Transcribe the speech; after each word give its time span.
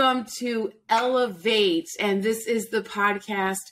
Welcome 0.00 0.24
to 0.38 0.72
Elevate. 0.88 1.90
And 2.00 2.22
this 2.22 2.46
is 2.46 2.70
the 2.70 2.80
podcast 2.80 3.70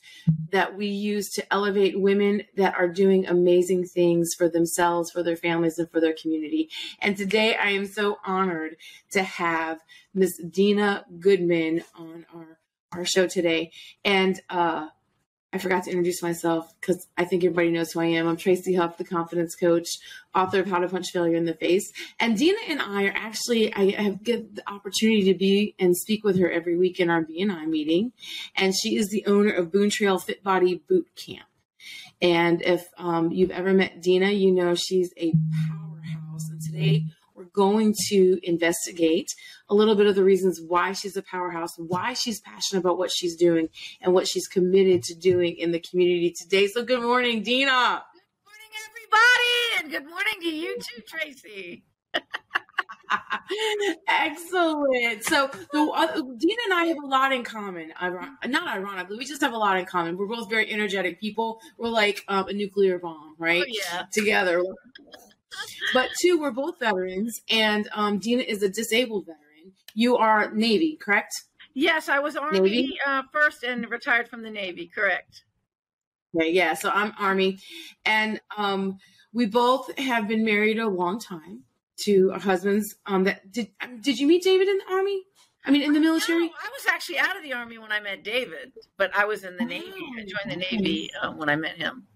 that 0.50 0.76
we 0.76 0.86
use 0.86 1.30
to 1.30 1.52
elevate 1.52 1.98
women 1.98 2.42
that 2.54 2.74
are 2.74 2.86
doing 2.86 3.26
amazing 3.26 3.86
things 3.86 4.34
for 4.36 4.46
themselves, 4.46 5.10
for 5.10 5.22
their 5.22 5.36
families, 5.36 5.78
and 5.78 5.90
for 5.90 6.02
their 6.02 6.12
community. 6.12 6.68
And 7.00 7.16
today 7.16 7.56
I 7.56 7.70
am 7.70 7.86
so 7.86 8.18
honored 8.26 8.76
to 9.12 9.22
have 9.22 9.78
Miss 10.12 10.38
Dina 10.38 11.06
Goodman 11.18 11.82
on 11.94 12.26
our, 12.34 12.58
our 12.92 13.06
show 13.06 13.26
today. 13.26 13.70
And 14.04 14.38
uh, 14.50 14.88
I 15.50 15.56
forgot 15.56 15.84
to 15.84 15.90
introduce 15.90 16.22
myself 16.22 16.74
because 16.78 17.06
I 17.16 17.24
think 17.24 17.42
everybody 17.42 17.70
knows 17.70 17.92
who 17.92 18.00
I 18.00 18.06
am. 18.06 18.28
I'm 18.28 18.36
Tracy 18.36 18.74
Huff, 18.74 18.98
the 18.98 19.04
confidence 19.04 19.54
coach, 19.54 19.88
author 20.34 20.60
of 20.60 20.68
How 20.68 20.78
to 20.78 20.88
Punch 20.88 21.06
Failure 21.10 21.36
in 21.36 21.46
the 21.46 21.54
Face. 21.54 21.90
And 22.20 22.36
Dina 22.36 22.58
and 22.68 22.82
I 22.82 23.06
are 23.06 23.14
actually, 23.14 23.72
I 23.72 23.92
have 23.92 24.22
get 24.22 24.56
the 24.56 24.70
opportunity 24.70 25.32
to 25.32 25.34
be 25.34 25.74
and 25.78 25.96
speak 25.96 26.22
with 26.22 26.38
her 26.38 26.50
every 26.50 26.76
week 26.76 27.00
in 27.00 27.08
our 27.08 27.24
BNI 27.24 27.66
meeting. 27.66 28.12
And 28.56 28.74
she 28.74 28.96
is 28.96 29.08
the 29.08 29.24
owner 29.26 29.50
of 29.50 29.72
Boone 29.72 29.88
Trail 29.88 30.18
Fit 30.18 30.42
Body 30.42 30.82
Boot 30.86 31.08
Camp. 31.16 31.48
And 32.20 32.60
if 32.60 32.84
um, 32.98 33.32
you've 33.32 33.50
ever 33.50 33.72
met 33.72 34.02
Dina, 34.02 34.30
you 34.30 34.52
know 34.52 34.74
she's 34.74 35.14
a 35.16 35.32
powerhouse. 35.66 36.50
And 36.50 36.60
today 36.60 37.06
going 37.52 37.94
to 38.08 38.38
investigate 38.42 39.34
a 39.68 39.74
little 39.74 39.94
bit 39.94 40.06
of 40.06 40.14
the 40.14 40.24
reasons 40.24 40.60
why 40.60 40.92
she's 40.92 41.16
a 41.16 41.22
powerhouse, 41.22 41.78
why 41.78 42.12
she's 42.14 42.40
passionate 42.40 42.80
about 42.80 42.98
what 42.98 43.10
she's 43.10 43.36
doing, 43.36 43.68
and 44.00 44.14
what 44.14 44.26
she's 44.26 44.46
committed 44.46 45.02
to 45.04 45.14
doing 45.14 45.56
in 45.56 45.72
the 45.72 45.80
community 45.80 46.34
today. 46.36 46.66
So, 46.66 46.84
good 46.84 47.02
morning, 47.02 47.42
Dina. 47.42 48.02
Good 48.12 48.44
morning, 48.44 48.70
everybody, 48.88 49.78
and 49.78 49.90
good 49.90 50.10
morning 50.10 50.34
to 50.40 50.48
you 50.48 50.78
too, 50.78 51.02
Tracy. 51.06 51.84
Excellent. 54.08 55.24
So, 55.24 55.50
the, 55.72 55.90
uh, 55.94 56.20
Dina 56.36 56.62
and 56.66 56.74
I 56.74 56.84
have 56.86 56.98
a 57.02 57.06
lot 57.06 57.32
in 57.32 57.44
common. 57.44 57.92
not 58.46 58.68
ironically, 58.68 59.16
we 59.16 59.24
just 59.24 59.40
have 59.40 59.52
a 59.52 59.58
lot 59.58 59.78
in 59.78 59.86
common. 59.86 60.16
We're 60.16 60.26
both 60.26 60.50
very 60.50 60.70
energetic 60.70 61.20
people. 61.20 61.60
We're 61.78 61.88
like 61.88 62.24
um, 62.28 62.48
a 62.48 62.52
nuclear 62.52 62.98
bomb, 62.98 63.34
right? 63.38 63.62
Oh, 63.62 63.72
yeah. 63.92 64.04
Together 64.12 64.62
but 65.92 66.10
two, 66.20 66.38
we're 66.38 66.50
both 66.50 66.78
veterans, 66.78 67.40
and 67.50 67.88
um, 67.92 68.18
Dina 68.18 68.42
is 68.42 68.62
a 68.62 68.68
disabled 68.68 69.26
veteran. 69.26 69.72
You 69.94 70.16
are 70.16 70.50
Navy, 70.52 70.96
correct? 71.00 71.32
Yes, 71.74 72.08
I 72.08 72.18
was 72.18 72.36
Army 72.36 72.98
uh, 73.06 73.22
first 73.32 73.62
and 73.62 73.88
retired 73.90 74.28
from 74.28 74.42
the 74.42 74.50
Navy, 74.50 74.90
correct. 74.92 75.44
Okay, 76.36 76.50
yeah, 76.50 76.74
so 76.74 76.90
I'm 76.90 77.12
Army. 77.18 77.58
And 78.04 78.40
um, 78.56 78.98
we 79.32 79.46
both 79.46 79.96
have 79.98 80.28
been 80.28 80.44
married 80.44 80.78
a 80.78 80.88
long 80.88 81.20
time 81.20 81.64
to 82.00 82.32
our 82.32 82.40
husbands. 82.40 82.96
Um, 83.06 83.24
that 83.24 83.50
did 83.52 83.68
um, 83.80 84.00
did 84.00 84.18
you 84.18 84.26
meet 84.26 84.42
David 84.42 84.68
in 84.68 84.78
the 84.78 84.92
Army? 84.92 85.22
I 85.64 85.70
mean, 85.70 85.82
in 85.82 85.92
the 85.92 86.00
military? 86.00 86.46
No, 86.46 86.52
I 86.62 86.68
was 86.70 86.86
actually 86.88 87.18
out 87.18 87.36
of 87.36 87.42
the 87.42 87.52
Army 87.52 87.78
when 87.78 87.92
I 87.92 88.00
met 88.00 88.24
David, 88.24 88.72
but 88.96 89.14
I 89.14 89.24
was 89.24 89.44
in 89.44 89.56
the 89.56 89.64
Navy. 89.64 89.92
I 90.18 90.20
joined 90.20 90.50
the 90.50 90.56
Navy 90.56 91.10
uh, 91.20 91.32
when 91.32 91.48
I 91.48 91.56
met 91.56 91.76
him. 91.76 92.06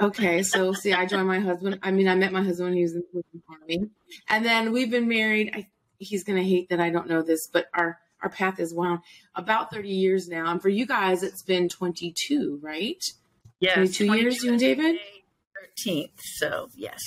Okay, 0.00 0.42
so 0.42 0.72
see, 0.72 0.92
I 0.92 1.06
joined 1.06 1.28
my 1.28 1.38
husband. 1.38 1.78
I 1.82 1.92
mean, 1.92 2.08
I 2.08 2.16
met 2.16 2.32
my 2.32 2.42
husband 2.42 2.70
when 2.70 2.76
he 2.76 2.82
was 2.82 2.94
in 2.94 3.04
the 3.12 3.22
army, 3.48 3.90
and 4.28 4.44
then 4.44 4.72
we've 4.72 4.90
been 4.90 5.06
married. 5.06 5.52
I, 5.54 5.68
he's 5.98 6.24
gonna 6.24 6.42
hate 6.42 6.68
that 6.70 6.80
I 6.80 6.90
don't 6.90 7.08
know 7.08 7.22
this, 7.22 7.48
but 7.52 7.66
our 7.74 8.00
our 8.20 8.28
path 8.28 8.58
is 8.58 8.74
wound 8.74 9.00
about 9.36 9.72
thirty 9.72 9.90
years 9.90 10.28
now, 10.28 10.50
and 10.50 10.60
for 10.60 10.68
you 10.68 10.84
guys, 10.84 11.22
it's 11.22 11.42
been 11.42 11.68
twenty 11.68 12.12
two, 12.16 12.58
right? 12.60 13.02
Yes, 13.60 13.74
twenty 13.74 13.92
two 13.92 14.16
years. 14.16 14.42
You 14.42 14.50
and 14.50 14.58
David. 14.58 14.96
Thirteenth. 15.54 16.20
So 16.38 16.68
yes. 16.74 17.00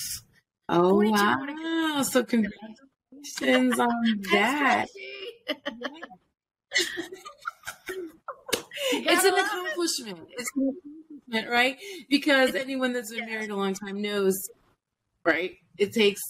Oh 0.69 1.01
wow! 1.03 2.03
So 2.03 2.23
congratulations 2.23 3.79
on 3.79 4.21
that. 4.31 4.87
it's 8.93 9.23
an 9.25 9.33
accomplishment. 9.33 10.27
It's 10.37 10.49
an 10.55 10.77
right? 11.31 11.77
Because 12.09 12.55
anyone 12.55 12.93
that's 12.93 13.13
been 13.13 13.25
married 13.25 13.49
a 13.49 13.55
long 13.55 13.73
time 13.73 14.01
knows, 14.01 14.35
right? 15.25 15.57
It 15.77 15.93
takes 15.93 16.21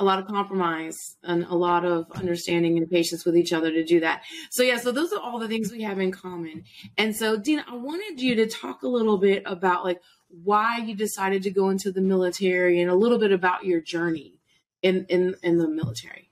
a 0.00 0.04
lot 0.04 0.18
of 0.18 0.26
compromise 0.26 1.16
and 1.22 1.44
a 1.44 1.54
lot 1.54 1.84
of 1.84 2.10
understanding 2.12 2.76
and 2.78 2.90
patience 2.90 3.24
with 3.24 3.36
each 3.36 3.52
other 3.52 3.70
to 3.70 3.84
do 3.84 4.00
that. 4.00 4.22
So 4.50 4.62
yeah, 4.62 4.78
so 4.78 4.90
those 4.90 5.12
are 5.12 5.20
all 5.20 5.38
the 5.38 5.48
things 5.48 5.70
we 5.70 5.82
have 5.82 6.00
in 6.00 6.10
common. 6.10 6.64
And 6.98 7.14
so 7.14 7.36
Dina, 7.36 7.64
I 7.68 7.76
wanted 7.76 8.20
you 8.20 8.34
to 8.36 8.46
talk 8.46 8.82
a 8.82 8.88
little 8.88 9.18
bit 9.18 9.42
about 9.46 9.84
like 9.84 10.00
why 10.42 10.78
you 10.78 10.96
decided 10.96 11.44
to 11.44 11.50
go 11.50 11.70
into 11.70 11.92
the 11.92 12.00
military 12.00 12.80
and 12.80 12.90
a 12.90 12.94
little 12.94 13.18
bit 13.18 13.30
about 13.30 13.64
your 13.64 13.80
journey 13.80 14.40
in 14.82 15.06
in 15.08 15.36
in 15.42 15.58
the 15.58 15.68
military. 15.68 16.30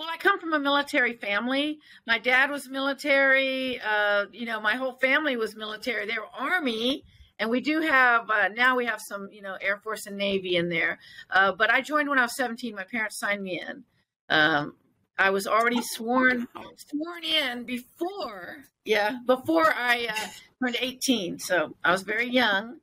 Well, 0.00 0.08
I 0.10 0.16
come 0.16 0.40
from 0.40 0.54
a 0.54 0.58
military 0.58 1.12
family. 1.12 1.78
My 2.06 2.18
dad 2.18 2.50
was 2.50 2.70
military. 2.70 3.78
Uh, 3.82 4.24
you 4.32 4.46
know, 4.46 4.58
my 4.58 4.74
whole 4.74 4.94
family 4.94 5.36
was 5.36 5.54
military. 5.54 6.06
They 6.06 6.14
were 6.14 6.30
Army, 6.32 7.04
and 7.38 7.50
we 7.50 7.60
do 7.60 7.82
have 7.82 8.30
uh, 8.30 8.48
now 8.48 8.76
we 8.76 8.86
have 8.86 8.98
some, 8.98 9.28
you 9.30 9.42
know, 9.42 9.58
Air 9.60 9.76
Force 9.76 10.06
and 10.06 10.16
Navy 10.16 10.56
in 10.56 10.70
there. 10.70 11.00
Uh, 11.28 11.52
but 11.52 11.68
I 11.68 11.82
joined 11.82 12.08
when 12.08 12.18
I 12.18 12.22
was 12.22 12.34
17. 12.34 12.74
My 12.74 12.84
parents 12.84 13.18
signed 13.18 13.42
me 13.42 13.60
in. 13.60 13.84
Um, 14.30 14.76
I 15.18 15.28
was 15.28 15.46
already 15.46 15.82
sworn 15.82 16.48
sworn 16.78 17.22
in 17.22 17.64
before, 17.64 18.64
yeah, 18.86 19.18
before 19.26 19.70
I 19.70 20.06
uh, 20.06 20.28
turned 20.64 20.78
18. 20.80 21.40
So 21.40 21.76
I 21.84 21.92
was 21.92 22.00
very 22.00 22.26
young, 22.26 22.78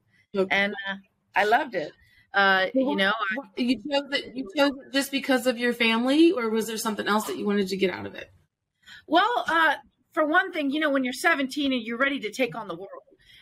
and 0.51 0.75
uh, 0.87 0.97
I 1.35 1.45
loved 1.45 1.73
it. 1.73 1.93
Uh, 2.37 2.67
you 2.75 2.95
know, 2.95 3.13
you 3.55 3.77
chose 3.77 4.11
it. 4.11 4.35
You 4.35 4.47
chose 4.55 4.69
it 4.69 4.93
just 4.93 5.09
because 5.09 5.47
of 5.47 5.57
your 5.57 5.73
family, 5.73 6.31
or 6.31 6.51
was 6.51 6.67
there 6.67 6.77
something 6.77 7.07
else 7.07 7.25
that 7.25 7.37
you 7.37 7.47
wanted 7.47 7.67
to 7.69 7.77
get 7.77 7.89
out 7.89 8.05
of 8.05 8.13
it? 8.13 8.31
Well, 9.07 9.43
uh, 9.47 9.73
for 10.13 10.23
one 10.23 10.53
thing, 10.53 10.69
you 10.69 10.79
know, 10.79 10.91
when 10.91 11.03
you're 11.03 11.13
17 11.13 11.73
and 11.73 11.81
you're 11.81 11.97
ready 11.97 12.19
to 12.19 12.31
take 12.31 12.55
on 12.55 12.67
the 12.67 12.75
world, 12.75 12.89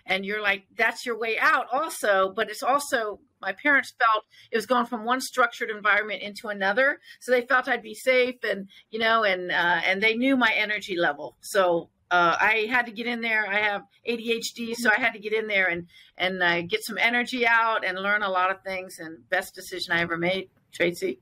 and 0.06 0.25
you're 0.25 0.41
like, 0.41 0.63
that's 0.78 1.06
your 1.06 1.19
way 1.19 1.38
out, 1.38 1.66
also. 1.73 2.31
But 2.33 2.50
it's 2.50 2.63
also 2.63 3.19
my 3.41 3.51
parents 3.51 3.94
felt 4.00 4.23
it 4.50 4.56
was 4.56 4.66
going 4.66 4.85
from 4.85 5.03
one 5.03 5.19
structured 5.19 5.69
environment 5.69 6.22
into 6.22 6.47
another, 6.47 7.00
so 7.19 7.33
they 7.33 7.41
felt 7.41 7.67
I'd 7.67 7.81
be 7.81 7.95
safe, 7.95 8.35
and 8.44 8.69
you 8.91 9.00
know, 9.00 9.25
and 9.25 9.51
uh, 9.51 9.81
and 9.85 10.01
they 10.01 10.16
knew 10.16 10.38
my 10.38 10.53
energy 10.56 10.95
level, 10.95 11.35
so 11.41 11.89
uh, 12.15 12.37
I 12.39 12.67
had 12.69 12.85
to 12.85 12.91
get 12.91 13.07
in 13.07 13.21
there. 13.21 13.45
I 13.47 13.59
have 13.59 13.83
ADHD, 14.07 14.75
so 14.75 14.89
I 14.95 14.99
had 14.99 15.13
to 15.13 15.19
get 15.19 15.33
in 15.33 15.47
there 15.47 15.67
and 15.67 15.87
and 16.17 16.41
uh, 16.41 16.61
get 16.61 16.83
some 16.83 16.97
energy 16.97 17.45
out 17.45 17.83
and 17.85 17.99
learn 17.99 18.23
a 18.23 18.29
lot 18.29 18.51
of 18.51 18.61
things. 18.61 18.99
And 18.99 19.27
best 19.29 19.53
decision 19.53 19.93
I 19.93 20.01
ever 20.01 20.17
made, 20.17 20.49
Tracy. 20.71 21.19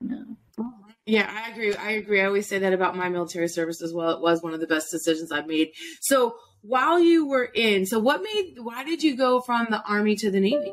No. 0.00 0.36
Yeah, 1.06 1.28
I 1.28 1.50
agree. 1.50 1.74
I 1.74 1.90
agree. 1.92 2.20
I 2.20 2.26
always 2.26 2.46
say 2.46 2.60
that 2.60 2.72
about 2.72 2.96
my 2.96 3.08
military 3.08 3.48
service 3.48 3.82
as 3.82 3.92
well. 3.92 4.10
It 4.10 4.20
was 4.20 4.42
one 4.42 4.54
of 4.54 4.60
the 4.60 4.66
best 4.66 4.92
decisions 4.92 5.32
I've 5.32 5.48
made. 5.48 5.72
So 6.00 6.36
while 6.62 7.00
you 7.00 7.26
were 7.26 7.50
in, 7.52 7.84
so 7.84 7.98
what 7.98 8.22
made? 8.22 8.58
Why 8.60 8.84
did 8.84 9.02
you 9.02 9.16
go 9.16 9.40
from 9.40 9.66
the 9.70 9.82
army 9.82 10.14
to 10.16 10.30
the 10.30 10.40
navy? 10.40 10.72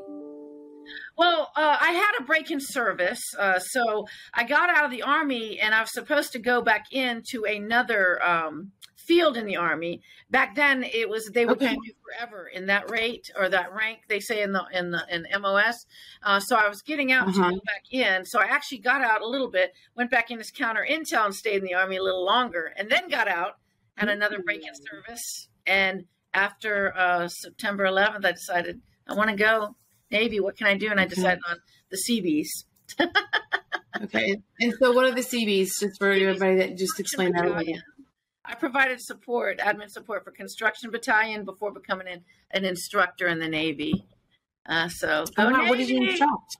Well, 1.17 1.49
uh, 1.55 1.77
I 1.81 1.91
had 1.91 2.11
a 2.19 2.23
break 2.23 2.51
in 2.51 2.59
service. 2.59 3.21
Uh, 3.37 3.59
so 3.59 4.05
I 4.33 4.43
got 4.43 4.69
out 4.69 4.85
of 4.85 4.91
the 4.91 5.01
Army 5.01 5.59
and 5.59 5.73
I 5.73 5.81
was 5.81 5.91
supposed 5.91 6.33
to 6.33 6.39
go 6.39 6.61
back 6.61 6.85
into 6.91 7.43
another 7.45 8.23
um, 8.23 8.71
field 9.07 9.37
in 9.37 9.45
the 9.45 9.55
army. 9.55 10.01
Back 10.29 10.55
then, 10.55 10.83
it 10.83 11.09
was 11.09 11.29
they 11.33 11.45
would 11.45 11.57
okay. 11.57 11.69
keep 11.69 11.79
you 11.83 11.93
forever 12.03 12.47
in 12.47 12.67
that 12.67 12.91
rate 12.91 13.31
or 13.35 13.49
that 13.49 13.73
rank. 13.73 14.01
They 14.09 14.19
say 14.19 14.41
in 14.41 14.51
the 14.51 14.65
in 14.73 14.91
the 14.91 15.05
in 15.09 15.25
MOS. 15.41 15.85
Uh, 16.21 16.39
so 16.39 16.55
I 16.55 16.67
was 16.67 16.81
getting 16.81 17.11
out 17.11 17.27
uh-huh. 17.27 17.49
to 17.49 17.55
go 17.55 17.61
back 17.65 17.83
in. 17.91 18.25
So 18.25 18.39
I 18.39 18.45
actually 18.45 18.79
got 18.79 19.01
out 19.01 19.21
a 19.21 19.27
little 19.27 19.49
bit, 19.49 19.73
went 19.95 20.11
back 20.11 20.29
in 20.29 20.39
as 20.39 20.51
counter 20.51 20.85
intel, 20.89 21.25
and 21.25 21.33
stayed 21.33 21.57
in 21.57 21.63
the 21.63 21.73
army 21.73 21.97
a 21.97 22.03
little 22.03 22.25
longer, 22.25 22.73
and 22.77 22.89
then 22.89 23.09
got 23.09 23.27
out 23.27 23.53
had 23.97 24.09
another 24.09 24.39
break 24.39 24.61
in 24.65 24.73
service. 24.75 25.49
And 25.65 26.05
after 26.33 26.95
uh, 26.95 27.27
September 27.27 27.85
11th, 27.85 28.25
I 28.25 28.31
decided 28.31 28.81
I 29.07 29.15
want 29.15 29.29
to 29.31 29.35
go 29.35 29.75
Navy. 30.11 30.39
What 30.39 30.55
can 30.55 30.67
I 30.67 30.77
do? 30.77 30.89
And 30.89 30.99
I 30.99 31.05
decided 31.05 31.39
on 31.49 31.57
the 31.89 31.97
Seabees. 31.97 32.65
okay. 34.01 34.37
And 34.59 34.73
so, 34.79 34.91
what 34.91 35.05
are 35.05 35.11
the 35.11 35.23
Seabees? 35.23 35.73
Just 35.79 35.97
for 35.97 36.11
everybody 36.11 36.57
that 36.57 36.77
just 36.77 36.99
explain 36.99 37.33
that 37.33 37.45
a 37.45 37.49
little 37.49 37.65
bit. 37.65 37.81
I 38.47 38.55
provided 38.55 39.01
support, 39.01 39.59
admin 39.59 39.89
support 39.89 40.23
for 40.23 40.31
construction 40.31 40.89
battalion 40.89 41.43
before 41.43 41.71
becoming 41.71 42.07
an, 42.07 42.23
an 42.51 42.63
instructor 42.65 43.27
in 43.27 43.39
the 43.39 43.49
Navy. 43.49 44.05
Uh, 44.65 44.87
so, 44.89 45.25
oh, 45.37 45.51
wow, 45.51 45.69
what 45.69 45.77
did 45.77 45.89
you 45.89 46.01
instruct? 46.01 46.57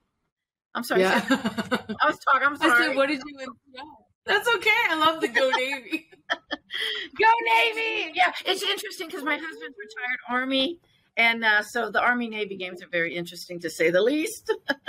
I'm 0.75 0.83
sorry. 0.83 1.01
Yeah. 1.01 1.25
I 1.29 2.07
was 2.07 2.19
talking. 2.19 2.47
I'm 2.47 2.57
sorry. 2.57 2.71
I 2.83 2.87
said, 2.87 2.95
what 2.95 3.07
did 3.07 3.21
you 3.25 3.39
instruct? 3.39 3.97
That's 4.25 4.47
okay. 4.55 4.69
I 4.89 4.99
love 4.99 5.21
the 5.21 5.29
Go 5.29 5.49
Navy. 5.57 6.07
Go 6.29 7.27
Navy! 7.55 8.11
Yeah, 8.13 8.33
it's 8.45 8.61
interesting 8.61 9.07
because 9.07 9.23
my 9.23 9.35
husband's 9.35 9.77
retired 9.79 10.19
Army, 10.29 10.79
and 11.15 11.43
uh, 11.43 11.63
so 11.63 11.89
the 11.89 12.01
Army 12.01 12.27
Navy 12.27 12.57
games 12.57 12.83
are 12.83 12.89
very 12.89 13.15
interesting 13.15 13.61
to 13.61 13.69
say 13.69 13.89
the 13.89 14.01
least. 14.01 14.53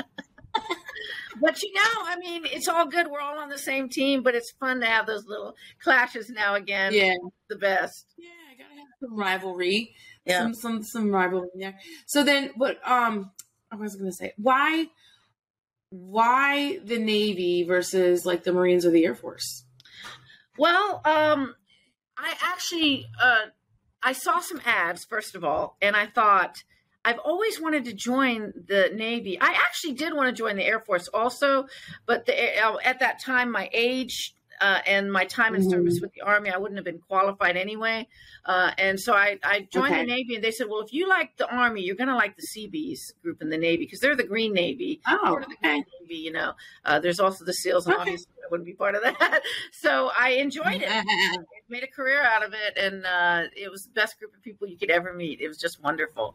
but 1.41 1.63
you 1.63 1.73
know, 1.73 1.83
I 2.05 2.17
mean, 2.19 2.43
it's 2.47 2.69
all 2.69 2.87
good. 2.87 3.09
We're 3.09 3.21
all 3.21 3.39
on 3.39 3.49
the 3.49 3.59
same 3.59 3.89
team, 3.89 4.23
but 4.23 4.35
it's 4.35 4.53
fun 4.53 4.81
to 4.81 4.87
have 4.87 5.07
those 5.07 5.27
little 5.27 5.55
clashes 5.83 6.31
now 6.31 6.55
again. 6.55 6.93
Yeah, 6.93 7.15
the 7.49 7.57
best. 7.57 8.07
Yeah, 8.17 8.31
I 8.51 8.57
gotta 8.57 8.75
have 8.75 8.89
some 9.01 9.17
rivalry. 9.17 9.95
Yeah, 10.25 10.43
some 10.43 10.55
some 10.55 10.83
some 10.83 11.11
rivalry 11.11 11.49
there. 11.55 11.79
So 12.07 12.23
then, 12.23 12.51
what? 12.57 12.79
Um, 12.89 13.31
I 13.71 13.77
was 13.77 13.97
gonna 13.97 14.13
say, 14.13 14.33
why, 14.37 14.87
why 15.91 16.79
the 16.85 16.99
Navy 16.99 17.65
versus 17.65 18.25
like 18.25 18.45
the 18.45 18.53
Marines 18.53 18.85
or 18.85 18.91
the 18.91 19.05
Air 19.05 19.15
Force? 19.15 19.65
Well, 20.57 21.01
um, 21.05 21.55
I 22.17 22.35
actually 22.43 23.07
uh, 23.23 23.47
I 24.03 24.13
saw 24.13 24.41
some 24.41 24.61
ads 24.65 25.05
first 25.05 25.35
of 25.35 25.45
all, 25.45 25.77
and 25.81 25.97
I 25.97 26.07
thought 26.07 26.63
I've 27.09 27.21
always 27.21 27.59
wanted 27.59 27.87
to 27.87 27.95
join 27.95 28.53
the 28.67 28.91
Navy. 28.95 29.41
I 29.41 29.53
actually 29.67 29.95
did 29.95 30.13
want 30.13 30.29
to 30.29 30.33
join 30.33 30.57
the 30.57 30.65
Air 30.65 30.79
Force 30.79 31.09
also, 31.09 31.67
but 32.05 32.27
the, 32.27 32.63
uh, 32.63 32.77
at 32.85 33.01
that 33.01 33.19
time 33.19 33.51
my 33.51 33.71
age 33.73 34.35
uh, 34.61 34.81
and 34.87 35.11
my 35.11 35.25
time 35.25 35.55
in 35.55 35.63
service 35.71 35.95
mm-hmm. 35.95 36.05
with 36.05 36.13
the 36.13 36.21
Army, 36.21 36.51
I 36.51 36.59
wouldn't 36.59 36.77
have 36.77 36.85
been 36.85 36.99
qualified 36.99 37.57
anyway. 37.57 38.09
Uh, 38.45 38.73
and 38.77 39.01
so 39.01 39.15
I, 39.15 39.39
I 39.43 39.67
joined 39.73 39.95
okay. 39.95 40.03
the 40.03 40.07
Navy, 40.07 40.35
and 40.35 40.45
they 40.45 40.51
said, 40.51 40.67
"Well, 40.69 40.81
if 40.81 40.93
you 40.93 41.09
like 41.09 41.35
the 41.39 41.49
Army, 41.49 41.81
you're 41.81 41.97
going 41.97 42.09
to 42.09 42.15
like 42.15 42.37
the 42.37 42.43
Seabees 42.43 43.15
group 43.23 43.41
in 43.41 43.49
the 43.49 43.57
Navy 43.57 43.85
because 43.85 44.01
they're 44.01 44.17
the 44.17 44.25
Green 44.25 44.53
Navy. 44.53 45.01
Oh, 45.09 45.19
part 45.23 45.45
of 45.45 45.49
the 45.49 45.57
Green 45.63 45.85
Navy, 46.03 46.17
you 46.17 46.33
know. 46.33 46.53
Uh, 46.85 46.99
there's 46.99 47.21
also 47.21 47.47
the 47.47 47.55
SEALs, 47.55 47.87
and 47.87 47.95
okay. 47.95 48.03
obviously 48.03 48.33
I 48.45 48.49
wouldn't 48.51 48.67
be 48.67 48.75
part 48.75 48.97
of 48.97 49.03
that. 49.03 49.41
so 49.73 50.11
I 50.19 50.31
enjoyed 50.33 50.83
it, 50.83 51.07
made 51.71 51.85
a 51.85 51.89
career 51.89 52.21
out 52.21 52.45
of 52.45 52.53
it, 52.53 52.77
and 52.77 53.07
uh, 53.07 53.49
it 53.57 53.71
was 53.71 53.85
the 53.85 53.93
best 53.93 54.19
group 54.19 54.35
of 54.35 54.43
people 54.43 54.69
you 54.69 54.77
could 54.77 54.91
ever 54.91 55.15
meet. 55.15 55.41
It 55.41 55.49
was 55.49 55.59
just 55.59 55.83
wonderful. 55.83 56.35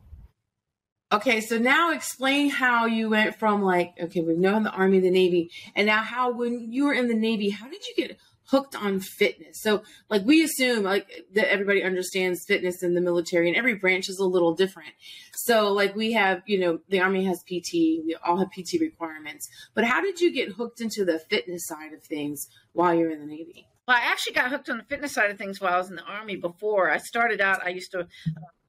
Okay, 1.13 1.41
so 1.41 1.59
now 1.59 1.91
explain 1.91 2.49
how 2.49 2.87
you 2.87 3.07
went 3.07 3.35
from 3.35 3.61
like, 3.61 3.93
okay, 4.01 4.21
we've 4.21 4.35
known 4.35 4.63
the 4.63 4.71
Army, 4.71 4.99
the 4.99 5.11
Navy, 5.11 5.51
and 5.75 5.85
now 5.85 6.01
how 6.01 6.31
when 6.31 6.73
you 6.73 6.85
were 6.85 6.93
in 6.93 7.07
the 7.07 7.13
Navy, 7.13 7.51
how 7.51 7.67
did 7.67 7.85
you 7.85 7.93
get 7.95 8.17
hooked 8.47 8.75
on 8.75 8.99
fitness? 8.99 9.61
So 9.61 9.83
like 10.09 10.25
we 10.25 10.43
assume 10.43 10.83
like 10.83 11.07
that 11.35 11.51
everybody 11.51 11.83
understands 11.83 12.43
fitness 12.47 12.81
in 12.81 12.95
the 12.95 13.01
military 13.01 13.47
and 13.47 13.55
every 13.55 13.75
branch 13.75 14.09
is 14.09 14.17
a 14.17 14.25
little 14.25 14.55
different. 14.55 14.93
So 15.35 15.71
like 15.71 15.95
we 15.95 16.13
have, 16.13 16.41
you 16.47 16.57
know, 16.59 16.79
the 16.89 17.01
Army 17.01 17.25
has 17.25 17.43
PT, 17.43 17.73
we 17.73 18.17
all 18.25 18.37
have 18.37 18.49
PT 18.49 18.81
requirements. 18.81 19.47
But 19.75 19.83
how 19.83 20.01
did 20.01 20.19
you 20.19 20.33
get 20.33 20.53
hooked 20.53 20.81
into 20.81 21.05
the 21.05 21.19
fitness 21.19 21.67
side 21.67 21.93
of 21.93 22.01
things 22.01 22.47
while 22.71 22.95
you're 22.95 23.11
in 23.11 23.19
the 23.19 23.27
Navy? 23.27 23.67
Well, 23.85 23.97
I 23.97 24.05
actually 24.05 24.33
got 24.33 24.49
hooked 24.49 24.69
on 24.69 24.77
the 24.77 24.83
fitness 24.85 25.13
side 25.13 25.29
of 25.29 25.37
things 25.37 25.59
while 25.59 25.73
I 25.73 25.77
was 25.77 25.89
in 25.89 25.97
the 25.97 26.03
Army 26.03 26.37
before. 26.37 26.89
I 26.89 26.97
started 26.97 27.41
out, 27.41 27.65
I 27.65 27.69
used 27.69 27.91
to 27.91 28.07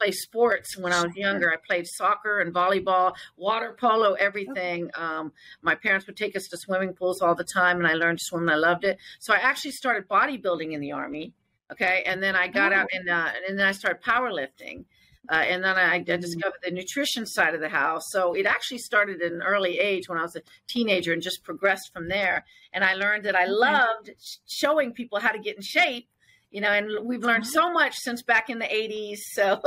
play 0.00 0.10
sports 0.10 0.76
when 0.76 0.92
I 0.92 1.04
was 1.04 1.14
younger. 1.14 1.52
I 1.52 1.56
played 1.64 1.86
soccer 1.86 2.40
and 2.40 2.52
volleyball, 2.52 3.14
water 3.36 3.76
polo, 3.78 4.14
everything. 4.14 4.90
Um, 4.96 5.32
my 5.62 5.76
parents 5.76 6.08
would 6.08 6.16
take 6.16 6.34
us 6.34 6.48
to 6.48 6.56
swimming 6.56 6.94
pools 6.94 7.22
all 7.22 7.36
the 7.36 7.44
time, 7.44 7.78
and 7.78 7.86
I 7.86 7.94
learned 7.94 8.18
to 8.18 8.24
swim 8.24 8.42
and 8.42 8.50
I 8.50 8.56
loved 8.56 8.84
it. 8.84 8.98
So 9.20 9.32
I 9.32 9.36
actually 9.36 9.70
started 9.70 10.08
bodybuilding 10.08 10.72
in 10.72 10.80
the 10.80 10.92
Army. 10.92 11.32
Okay. 11.70 12.02
And 12.06 12.22
then 12.22 12.34
I 12.34 12.48
got 12.48 12.72
oh. 12.72 12.76
out 12.76 12.88
and, 12.92 13.08
uh, 13.08 13.28
and 13.48 13.58
then 13.58 13.66
I 13.66 13.72
started 13.72 14.02
powerlifting. 14.02 14.84
Uh, 15.30 15.34
and 15.34 15.64
then 15.64 15.76
I, 15.76 15.94
I, 15.94 16.00
mm-hmm. 16.00 16.20
discovered 16.20 16.60
the 16.62 16.70
nutrition 16.70 17.26
side 17.26 17.54
of 17.54 17.60
the 17.60 17.68
house. 17.68 18.10
So 18.10 18.34
it 18.34 18.46
actually 18.46 18.78
started 18.78 19.22
at 19.22 19.32
an 19.32 19.42
early 19.42 19.78
age 19.78 20.08
when 20.08 20.18
I 20.18 20.22
was 20.22 20.36
a 20.36 20.42
teenager 20.68 21.12
and 21.12 21.22
just 21.22 21.44
progressed 21.44 21.92
from 21.92 22.08
there. 22.08 22.44
And 22.72 22.84
I 22.84 22.94
learned 22.94 23.24
that 23.24 23.36
I 23.36 23.46
loved 23.46 24.10
showing 24.46 24.92
people 24.92 25.20
how 25.20 25.32
to 25.32 25.38
get 25.38 25.56
in 25.56 25.62
shape. 25.62 26.08
You 26.50 26.60
know, 26.60 26.70
and 26.70 27.04
we've 27.04 27.24
learned 27.24 27.48
so 27.48 27.72
much 27.72 27.96
since 27.96 28.22
back 28.22 28.48
in 28.48 28.60
the 28.60 28.66
80s. 28.66 29.18
So 29.34 29.60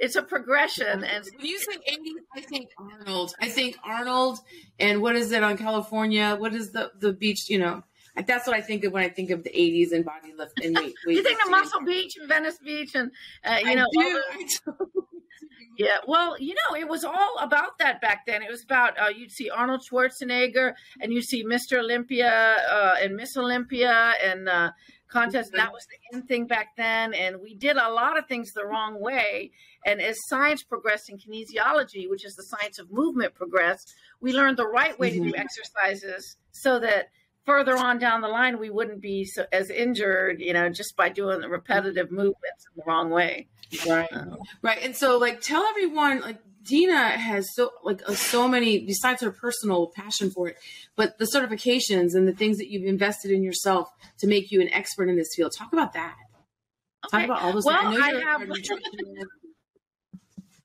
it's 0.00 0.16
a 0.16 0.22
progression. 0.22 1.04
And 1.04 1.24
when 1.36 1.46
you 1.46 1.58
say 1.58 1.76
80s, 1.76 2.12
I 2.34 2.40
think 2.40 2.70
Arnold. 2.78 3.34
I 3.38 3.50
think 3.50 3.76
Arnold 3.84 4.38
and 4.78 5.02
what 5.02 5.16
is 5.16 5.32
it 5.32 5.42
on 5.42 5.58
California? 5.58 6.34
What 6.38 6.54
is 6.54 6.72
the, 6.72 6.92
the 6.98 7.12
beach, 7.12 7.50
you 7.50 7.58
know? 7.58 7.82
That's 8.26 8.46
what 8.46 8.56
I 8.56 8.60
think 8.60 8.84
of 8.84 8.92
when 8.92 9.02
I 9.02 9.08
think 9.08 9.30
of 9.30 9.42
the 9.42 9.50
80s 9.50 9.92
and 9.92 10.04
body 10.04 10.32
lift 10.36 10.60
and 10.62 10.76
weight. 10.76 10.94
weight 11.06 11.16
you 11.16 11.22
think 11.22 11.42
of 11.42 11.50
Muscle 11.50 11.80
Beach 11.84 12.16
and 12.18 12.28
Venice 12.28 12.58
Beach 12.58 12.94
and, 12.94 13.10
uh, 13.44 13.58
you 13.62 13.70
I 13.70 13.74
know, 13.74 13.86
do. 13.92 14.22
yeah. 15.78 15.96
Well, 16.06 16.38
you 16.38 16.54
know, 16.54 16.76
it 16.76 16.88
was 16.88 17.04
all 17.04 17.36
about 17.40 17.78
that 17.80 18.00
back 18.00 18.24
then. 18.26 18.42
It 18.42 18.50
was 18.50 18.62
about, 18.62 18.98
uh, 19.00 19.08
you'd 19.08 19.32
see 19.32 19.50
Arnold 19.50 19.82
Schwarzenegger 19.90 20.74
and 21.00 21.12
you'd 21.12 21.24
see 21.24 21.44
Mr. 21.44 21.78
Olympia 21.78 22.56
uh, 22.70 22.94
and 23.00 23.16
Miss 23.16 23.36
Olympia 23.36 24.12
and, 24.22 24.48
uh, 24.48 24.70
contest. 25.08 25.52
That 25.54 25.72
was 25.72 25.86
the 25.86 26.16
in 26.16 26.26
thing 26.26 26.46
back 26.46 26.76
then. 26.76 27.14
And 27.14 27.40
we 27.40 27.54
did 27.54 27.76
a 27.76 27.88
lot 27.88 28.18
of 28.18 28.26
things 28.26 28.52
the 28.52 28.66
wrong 28.66 29.00
way. 29.00 29.52
And 29.86 30.00
as 30.00 30.16
science 30.28 30.62
progressed 30.62 31.08
in 31.08 31.18
kinesiology, 31.18 32.08
which 32.08 32.24
is 32.24 32.34
the 32.34 32.42
science 32.42 32.78
of 32.78 32.90
movement, 32.90 33.34
progressed, 33.34 33.94
we 34.20 34.32
learned 34.32 34.56
the 34.56 34.66
right 34.66 34.98
way 34.98 35.12
mm-hmm. 35.12 35.24
to 35.24 35.30
do 35.30 35.36
exercises 35.36 36.36
so 36.52 36.78
that 36.80 37.08
further 37.44 37.76
on 37.76 37.98
down 37.98 38.20
the 38.20 38.28
line 38.28 38.58
we 38.58 38.70
wouldn't 38.70 39.00
be 39.00 39.24
so, 39.24 39.44
as 39.52 39.70
injured 39.70 40.40
you 40.40 40.52
know 40.52 40.68
just 40.68 40.96
by 40.96 41.08
doing 41.08 41.40
the 41.40 41.48
repetitive 41.48 42.10
movements 42.10 42.66
in 42.66 42.76
the 42.76 42.82
wrong 42.86 43.10
way. 43.10 43.48
Right. 43.88 44.12
Um, 44.12 44.38
right. 44.62 44.78
And 44.82 44.96
so 44.96 45.18
like 45.18 45.40
tell 45.40 45.64
everyone 45.64 46.20
like 46.20 46.38
dina 46.62 47.10
has 47.10 47.54
so 47.54 47.70
like 47.82 48.00
uh, 48.08 48.14
so 48.14 48.48
many 48.48 48.78
besides 48.86 49.20
her 49.20 49.30
personal 49.30 49.88
passion 49.88 50.30
for 50.30 50.48
it 50.48 50.56
but 50.96 51.18
the 51.18 51.26
certifications 51.26 52.14
and 52.14 52.26
the 52.26 52.32
things 52.32 52.56
that 52.56 52.70
you've 52.70 52.86
invested 52.86 53.30
in 53.30 53.42
yourself 53.42 53.90
to 54.18 54.26
make 54.26 54.50
you 54.50 54.60
an 54.60 54.72
expert 54.72 55.08
in 55.08 55.16
this 55.16 55.34
field. 55.34 55.52
Talk 55.56 55.72
about 55.72 55.92
that. 55.94 56.14
Okay. 57.06 57.18
talk 57.18 57.24
about 57.24 57.42
all 57.42 57.52
those 57.52 57.64
well, 57.64 57.76
I, 57.76 58.20
have 58.24 58.42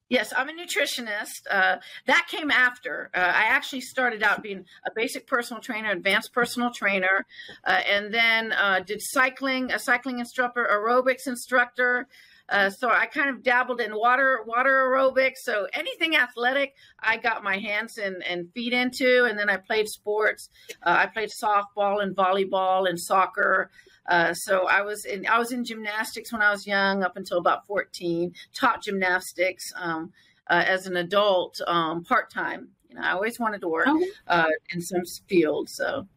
Yes, 0.10 0.34
I'm 0.36 0.50
a 0.50 0.54
nutritionist. 0.54 1.46
Uh, 1.50 1.78
that 2.08 2.26
came 2.28 2.50
after. 2.50 3.12
Uh, 3.14 3.20
I 3.20 3.44
actually 3.44 3.82
started 3.82 4.24
out 4.24 4.42
being 4.42 4.66
a 4.86 4.90
basic 4.94 5.28
personal 5.28 5.62
trainer, 5.62 5.92
advanced 5.92 6.34
personal 6.34 6.72
trainer, 6.72 7.28
uh, 7.64 7.82
and 7.88 8.12
then 8.12 8.52
uh, 8.52 8.80
did 8.80 9.02
cycling, 9.02 9.72
a 9.72 9.78
cycling 9.78 10.18
instructor, 10.18 10.68
aerobics 10.70 11.28
instructor. 11.28 12.08
Uh, 12.50 12.70
so 12.70 12.90
I 12.90 13.06
kind 13.06 13.30
of 13.30 13.44
dabbled 13.44 13.82
in 13.82 13.96
water 13.96 14.44
water 14.46 14.88
aerobics. 14.88 15.38
So 15.44 15.68
anything 15.74 16.16
athletic, 16.16 16.74
I 17.00 17.18
got 17.18 17.44
my 17.44 17.58
hands 17.58 17.98
and, 17.98 18.24
and 18.24 18.52
feet 18.54 18.74
into. 18.74 19.26
And 19.26 19.38
then 19.38 19.50
I 19.50 19.58
played 19.58 19.88
sports. 19.88 20.50
Uh, 20.84 20.96
I 21.00 21.06
played 21.06 21.30
softball 21.30 22.02
and 22.02 22.16
volleyball 22.16 22.90
and 22.90 23.00
soccer. 23.00 23.70
Uh, 24.08 24.34
so 24.34 24.68
I 24.68 24.82
was 24.82 25.06
in 25.06 25.28
I 25.28 25.38
was 25.38 25.52
in 25.52 25.64
gymnastics 25.64 26.34
when 26.34 26.42
I 26.42 26.52
was 26.52 26.66
young, 26.66 27.04
up 27.04 27.16
until 27.16 27.38
about 27.38 27.68
fourteen. 27.68 28.34
Taught 28.54 28.84
gymnastics 28.84 29.72
um, 29.76 30.12
uh, 30.50 30.64
as 30.66 30.88
an 30.88 30.98
adult, 30.98 31.62
um, 31.68 32.04
part 32.04 32.32
time. 32.32 32.70
You 32.90 32.96
know, 32.96 33.02
I 33.02 33.12
always 33.12 33.40
wanted 33.40 33.62
to 33.62 33.68
work 33.68 33.88
oh. 33.88 34.08
uh, 34.28 34.48
in 34.74 34.82
some 34.82 35.04
field, 35.28 35.70
so 35.70 36.08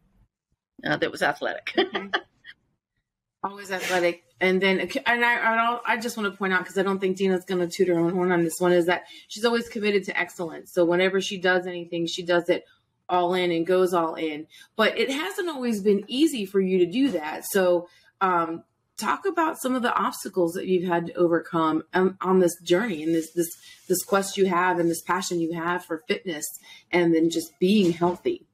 uh, 0.83 0.97
that 0.97 1.11
was 1.11 1.21
athletic. 1.21 1.73
okay. 1.77 2.09
Always 3.43 3.71
athletic, 3.71 4.23
and 4.43 4.61
then 4.61 4.89
and 5.05 5.25
I 5.25 5.35
I, 5.35 5.79
I 5.85 5.97
just 5.97 6.17
want 6.17 6.31
to 6.31 6.37
point 6.37 6.51
out 6.51 6.59
because 6.59 6.77
I 6.77 6.83
don't 6.83 6.99
think 6.99 7.15
Dina's 7.15 7.45
going 7.45 7.61
to 7.61 7.73
toot 7.73 7.87
her 7.87 7.97
own 7.97 8.11
horn 8.11 8.31
on 8.31 8.43
this 8.43 8.59
one 8.59 8.73
is 8.73 8.87
that 8.87 9.05
she's 9.29 9.45
always 9.45 9.69
committed 9.69 10.03
to 10.05 10.19
excellence. 10.19 10.73
So 10.73 10.83
whenever 10.83 11.21
she 11.21 11.37
does 11.37 11.65
anything, 11.65 12.07
she 12.07 12.23
does 12.23 12.49
it 12.49 12.65
all 13.07 13.33
in 13.33 13.51
and 13.51 13.65
goes 13.65 13.93
all 13.93 14.15
in. 14.15 14.47
But 14.75 14.97
it 14.97 15.09
hasn't 15.09 15.49
always 15.49 15.81
been 15.81 16.03
easy 16.07 16.45
for 16.45 16.59
you 16.59 16.79
to 16.79 16.85
do 16.85 17.11
that. 17.11 17.45
So, 17.45 17.87
um, 18.19 18.63
talk 18.97 19.25
about 19.25 19.59
some 19.59 19.75
of 19.75 19.81
the 19.81 19.93
obstacles 19.95 20.53
that 20.53 20.67
you've 20.67 20.87
had 20.87 21.07
to 21.07 21.13
overcome 21.13 21.83
on, 21.93 22.17
on 22.21 22.39
this 22.39 22.59
journey 22.61 23.01
and 23.01 23.15
this 23.15 23.31
this 23.31 23.49
this 23.87 24.03
quest 24.03 24.37
you 24.37 24.45
have 24.45 24.77
and 24.77 24.89
this 24.89 25.01
passion 25.01 25.39
you 25.39 25.53
have 25.53 25.85
for 25.85 26.03
fitness 26.07 26.45
and 26.91 27.15
then 27.15 27.29
just 27.29 27.57
being 27.59 27.91
healthy. 27.91 28.45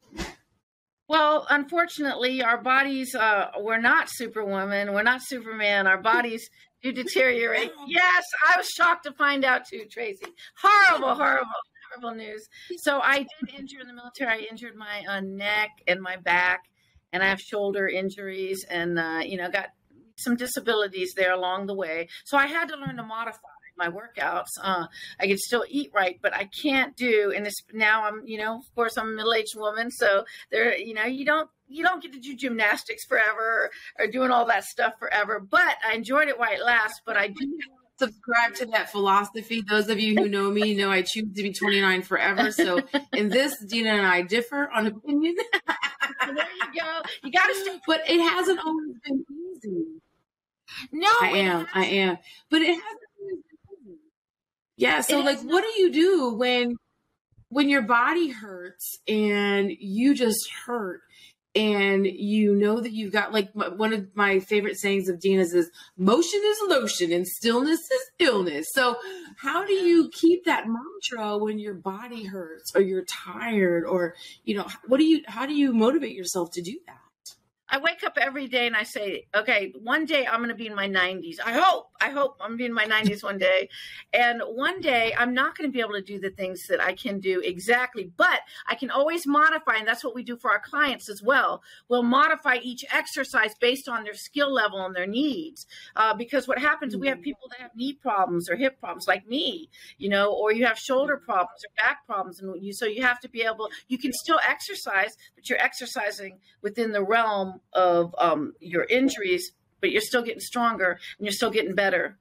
Well, 1.09 1.47
unfortunately, 1.49 2.43
our 2.43 2.61
bodies, 2.61 3.15
uh, 3.15 3.47
we're 3.59 3.81
not 3.81 4.09
superwoman. 4.09 4.93
We're 4.93 5.03
not 5.03 5.23
Superman. 5.23 5.87
Our 5.87 5.99
bodies 5.99 6.47
do 6.83 6.91
deteriorate. 6.91 7.71
Yes, 7.87 8.23
I 8.47 8.57
was 8.57 8.67
shocked 8.67 9.05
to 9.05 9.11
find 9.13 9.43
out 9.43 9.63
too, 9.67 9.85
Tracy. 9.91 10.27
Horrible, 10.61 11.15
horrible 11.15 11.51
horrible 11.89 12.17
news. 12.17 12.47
So 12.77 12.99
I 13.01 13.17
did 13.17 13.59
injure 13.59 13.79
in 13.81 13.87
the 13.87 13.93
military. 13.93 14.43
I 14.43 14.47
injured 14.49 14.75
my 14.75 15.03
uh, 15.09 15.21
neck 15.21 15.69
and 15.87 15.99
my 15.99 16.17
back, 16.17 16.65
and 17.11 17.23
I 17.23 17.27
have 17.27 17.41
shoulder 17.41 17.87
injuries, 17.87 18.65
and 18.69 18.99
uh, 18.99 19.21
you 19.23 19.37
know, 19.37 19.49
got 19.49 19.69
some 20.17 20.35
disabilities 20.35 21.13
there 21.15 21.31
along 21.31 21.65
the 21.65 21.73
way. 21.75 22.07
So 22.25 22.37
I 22.37 22.47
had 22.47 22.69
to 22.69 22.75
learn 22.75 22.97
to 22.97 23.03
modify 23.03 23.39
my 23.79 23.89
workouts. 23.89 24.50
Uh, 24.62 24.86
I 25.19 25.25
can 25.25 25.38
still 25.38 25.65
eat 25.67 25.89
right, 25.95 26.19
but 26.21 26.36
I 26.36 26.48
can't 26.62 26.95
do. 26.95 27.33
And 27.36 27.45
this 27.45 27.55
now 27.74 28.05
I'm, 28.05 28.21
you 28.27 28.38
know, 28.38 28.57
of 28.59 28.75
course 28.75 28.98
I'm 28.98 29.07
a 29.07 29.15
middle 29.15 29.33
aged 29.33 29.55
woman, 29.57 29.89
so 29.89 30.25
there, 30.51 30.77
you 30.77 30.93
know, 30.93 31.05
you 31.05 31.25
don't 31.25 31.50
you 31.67 31.83
don't 31.83 32.01
get 32.01 32.13
to 32.13 32.19
do 32.19 32.36
gymnastics 32.36 33.05
forever 33.05 33.71
or, 34.00 34.05
or 34.05 34.07
doing 34.07 34.31
all 34.31 34.45
that 34.48 34.65
stuff 34.65 34.93
forever. 35.00 35.39
But 35.39 35.77
I 35.88 35.93
enjoyed 35.95 36.27
it 36.27 36.38
while 36.38 36.51
it 36.51 36.63
lasts. 36.63 37.01
But 37.05 37.15
I 37.15 37.27
do 37.27 37.59
subscribe 38.00 38.55
to 38.55 38.65
that 38.67 38.91
philosophy. 38.91 39.62
Those 39.67 39.89
of 39.89 40.00
you 40.00 40.15
who 40.15 40.29
know 40.29 40.50
me 40.50 40.74
know 40.74 40.89
I 40.89 41.01
choose 41.01 41.33
to 41.36 41.43
be 41.43 41.53
29 41.53 42.01
forever. 42.01 42.51
So 42.51 42.81
in 43.13 43.29
this, 43.29 43.63
Dina 43.63 43.91
and 43.91 44.07
I 44.07 44.24
differ 44.24 44.69
on 44.74 44.88
opinion. 44.88 45.36
there 46.25 46.33
you 46.33 46.81
go. 46.81 47.01
You 47.24 47.31
got 47.31 47.48
to 47.48 47.55
stay. 47.55 47.79
But 47.86 48.01
it 48.07 48.19
hasn't 48.19 48.59
always 48.59 48.95
been 49.05 49.25
easy. 49.55 49.86
No, 50.91 51.09
I 51.21 51.29
am. 51.29 51.67
I 51.74 51.86
am. 51.86 52.17
But 52.50 52.62
it 52.62 52.67
hasn't 52.67 52.81
always 52.81 52.88
been 52.88 52.95
easy. 52.95 53.08
Yeah. 54.79 55.01
So, 55.01 55.19
it 55.19 55.25
like, 55.25 55.41
what 55.41 55.62
do 55.62 55.81
you 55.81 55.91
do 55.91 56.33
when 56.33 56.77
when 57.50 57.67
your 57.67 57.81
body 57.81 58.29
hurts 58.29 59.00
and 59.07 59.71
you 59.77 60.15
just 60.15 60.50
hurt 60.65 61.01
and 61.53 62.05
you 62.05 62.55
know 62.55 62.79
that 62.79 62.93
you've 62.93 63.12
got 63.12 63.33
like 63.33 63.51
one 63.53 63.91
of 63.91 64.07
my 64.15 64.39
favorite 64.39 64.77
sayings 64.77 65.09
of 65.09 65.19
Dina's 65.19 65.53
is 65.53 65.69
motion 65.98 66.39
is 66.45 66.57
lotion 66.69 67.12
and 67.12 67.27
stillness 67.27 67.79
is 67.79 68.12
illness. 68.19 68.67
So 68.71 68.95
how 69.36 69.65
do 69.65 69.74
you 69.74 70.09
keep 70.13 70.45
that 70.45 70.65
mantra 70.67 71.38
when 71.38 71.59
your 71.59 71.74
body 71.74 72.24
hurts 72.24 72.71
or 72.74 72.81
you're 72.81 73.05
tired 73.05 73.83
or 73.83 74.15
you 74.45 74.55
know 74.55 74.67
what 74.88 74.98
do 74.98 75.03
you 75.03 75.24
how 75.27 75.45
do 75.45 75.53
you 75.53 75.74
motivate 75.74 76.15
yourself 76.15 76.51
to 76.51 76.62
do 76.62 76.79
that? 76.88 77.01
I 77.71 77.77
wake 77.77 78.03
up 78.03 78.17
every 78.19 78.47
day 78.47 78.65
and 78.65 78.75
I 78.75 78.83
say, 78.83 79.27
okay, 79.35 79.73
one 79.81 80.05
day 80.05 80.25
I'm 80.25 80.39
going 80.39 80.49
to 80.49 80.55
be 80.55 80.67
in 80.67 80.75
my 80.75 80.88
90s. 80.88 81.38
I 81.43 81.53
hope, 81.53 81.89
I 82.01 82.09
hope 82.09 82.38
I'm 82.41 82.57
be 82.57 82.65
in 82.65 82.73
my 82.73 82.85
90s 82.85 83.23
one 83.23 83.38
day. 83.38 83.69
And 84.11 84.41
one 84.45 84.81
day 84.81 85.13
I'm 85.17 85.33
not 85.33 85.57
going 85.57 85.69
to 85.69 85.71
be 85.71 85.79
able 85.79 85.93
to 85.93 86.01
do 86.01 86.19
the 86.19 86.31
things 86.31 86.65
that 86.67 86.81
I 86.81 86.93
can 86.93 87.19
do 87.19 87.41
exactly, 87.41 88.11
but 88.17 88.41
I 88.67 88.75
can 88.75 88.89
always 88.89 89.27
modify. 89.27 89.75
And 89.77 89.88
that's 89.88 90.03
what 90.03 90.15
we 90.15 90.23
do 90.23 90.35
for 90.35 90.51
our 90.51 90.59
clients 90.59 91.09
as 91.09 91.21
well. 91.21 91.61
We'll 91.88 92.03
modify 92.03 92.57
each 92.61 92.85
exercise 92.91 93.53
based 93.59 93.88
on 93.88 94.03
their 94.03 94.15
skill 94.15 94.51
level 94.51 94.83
and 94.83 94.95
their 94.95 95.07
needs. 95.07 95.67
Uh, 95.95 96.15
because 96.15 96.47
what 96.47 96.57
happens, 96.57 96.93
mm-hmm. 96.93 97.01
we 97.01 97.07
have 97.07 97.17
mm-hmm. 97.17 97.23
people 97.23 97.49
that 97.49 97.61
have 97.61 97.75
knee 97.75 97.93
problems 97.93 98.49
or 98.49 98.55
hip 98.55 98.79
problems, 98.79 99.07
like 99.07 99.27
me, 99.27 99.69
you 99.97 100.09
know, 100.09 100.33
or 100.33 100.51
you 100.51 100.65
have 100.65 100.79
shoulder 100.79 101.17
problems 101.17 101.63
or 101.63 101.71
back 101.77 102.05
problems. 102.07 102.39
And 102.39 102.61
you, 102.63 102.73
so 102.73 102.85
you 102.85 103.03
have 103.03 103.19
to 103.19 103.29
be 103.29 103.43
able, 103.43 103.69
you 103.88 103.99
can 103.99 104.11
still 104.11 104.39
exercise, 104.47 105.15
but 105.35 105.49
you're 105.49 105.61
exercising 105.61 106.39
within 106.61 106.91
the 106.91 107.03
realm 107.03 107.58
of 107.73 108.15
um, 108.17 108.53
your 108.59 108.83
injuries, 108.83 109.51
but 109.81 109.91
you're 109.91 110.01
still 110.01 110.21
getting 110.21 110.39
stronger 110.41 110.99
and 111.17 111.25
you're 111.25 111.33
still 111.33 111.51
getting 111.51 111.75
better. 111.75 112.17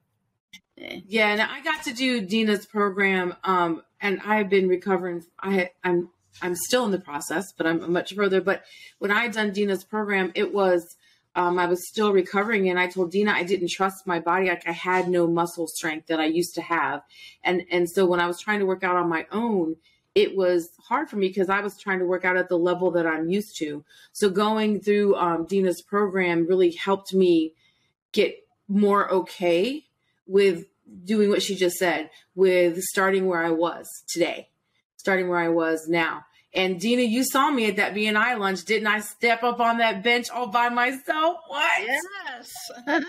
Yeah, 0.77 1.29
and 1.29 1.43
I 1.43 1.61
got 1.63 1.83
to 1.85 1.93
do 1.93 2.21
Dina's 2.21 2.65
program, 2.67 3.35
um, 3.43 3.83
and 4.01 4.21
I've 4.25 4.49
been 4.49 4.69
recovering. 4.69 5.25
I 5.41 5.71
I'm 5.83 6.11
I'm 6.41 6.55
still 6.55 6.85
in 6.85 6.93
the 6.93 7.01
process, 7.01 7.53
but 7.53 7.67
I'm 7.67 7.93
much 7.93 8.15
further. 8.15 8.41
But 8.41 8.63
when 8.99 9.11
I 9.11 9.29
done 9.29 9.53
Dina's 9.53 9.85
program, 9.85 10.31
it 10.37 10.55
was 10.55 10.97
um, 11.35 11.59
I 11.59 11.67
was 11.67 11.89
still 11.89 12.13
recovering, 12.13 12.69
and 12.69 12.79
I 12.79 12.87
told 12.87 13.11
Dina 13.11 13.33
I 13.33 13.43
didn't 13.43 13.71
trust 13.71 14.07
my 14.07 14.21
body. 14.21 14.49
Like 14.49 14.69
I 14.69 14.73
had 14.73 15.09
no 15.09 15.27
muscle 15.27 15.67
strength 15.67 16.07
that 16.09 16.21
I 16.21 16.27
used 16.27 16.55
to 16.55 16.63
have, 16.63 17.03
and 17.43 17.63
and 17.71 17.89
so 17.91 18.07
when 18.07 18.21
I 18.21 18.27
was 18.27 18.41
trying 18.41 18.61
to 18.61 18.67
work 18.67 18.85
out 18.85 18.97
on 18.97 19.09
my 19.09 19.27
own, 19.33 19.77
it 20.15 20.37
was 20.37 20.71
hard 20.89 21.09
for 21.09 21.17
me 21.17 21.29
because 21.29 21.49
I 21.49 21.61
was 21.61 21.79
trying 21.79 22.01
to 22.01 22.07
work 22.07 22.25
out 22.25 22.37
at 22.37 22.49
the 22.49 22.59
level 22.59 22.91
that 22.93 23.07
I'm 23.07 23.29
used 23.29 23.57
to. 23.59 23.85
So 24.13 24.29
going 24.31 24.81
through 24.81 25.17
um, 25.17 25.47
Dina's 25.47 25.83
program 25.83 26.47
really 26.47 26.73
helped 26.73 27.15
me 27.15 27.55
get 28.13 28.37
more 28.69 29.11
okay 29.11 29.85
with 30.27 30.65
doing 31.05 31.29
what 31.31 31.43
she 31.43 31.55
just 31.55 31.77
said, 31.77 32.11
with 32.35 32.81
starting 32.83 33.27
where 33.27 33.45
I 33.45 33.51
was 33.51 33.87
today, 34.09 34.49
starting 34.97 35.29
where 35.29 35.41
I 35.41 35.49
was 35.49 35.89
now. 35.89 36.25
And 36.55 36.81
Dina, 36.81 37.03
you 37.03 37.25
saw 37.25 37.51
me 37.51 37.67
at 37.67 37.77
that 37.77 37.95
BNI 37.95 38.39
lunch. 38.39 38.65
Didn't 38.65 38.89
I 38.89 39.01
step 39.01 39.43
up 39.43 39.61
on 39.61 39.79
that 39.79 40.03
bench 40.03 40.31
all 40.31 40.47
by 40.47 40.71
myself? 40.71 41.37
What? 41.47 41.83
Yes. 41.83 42.51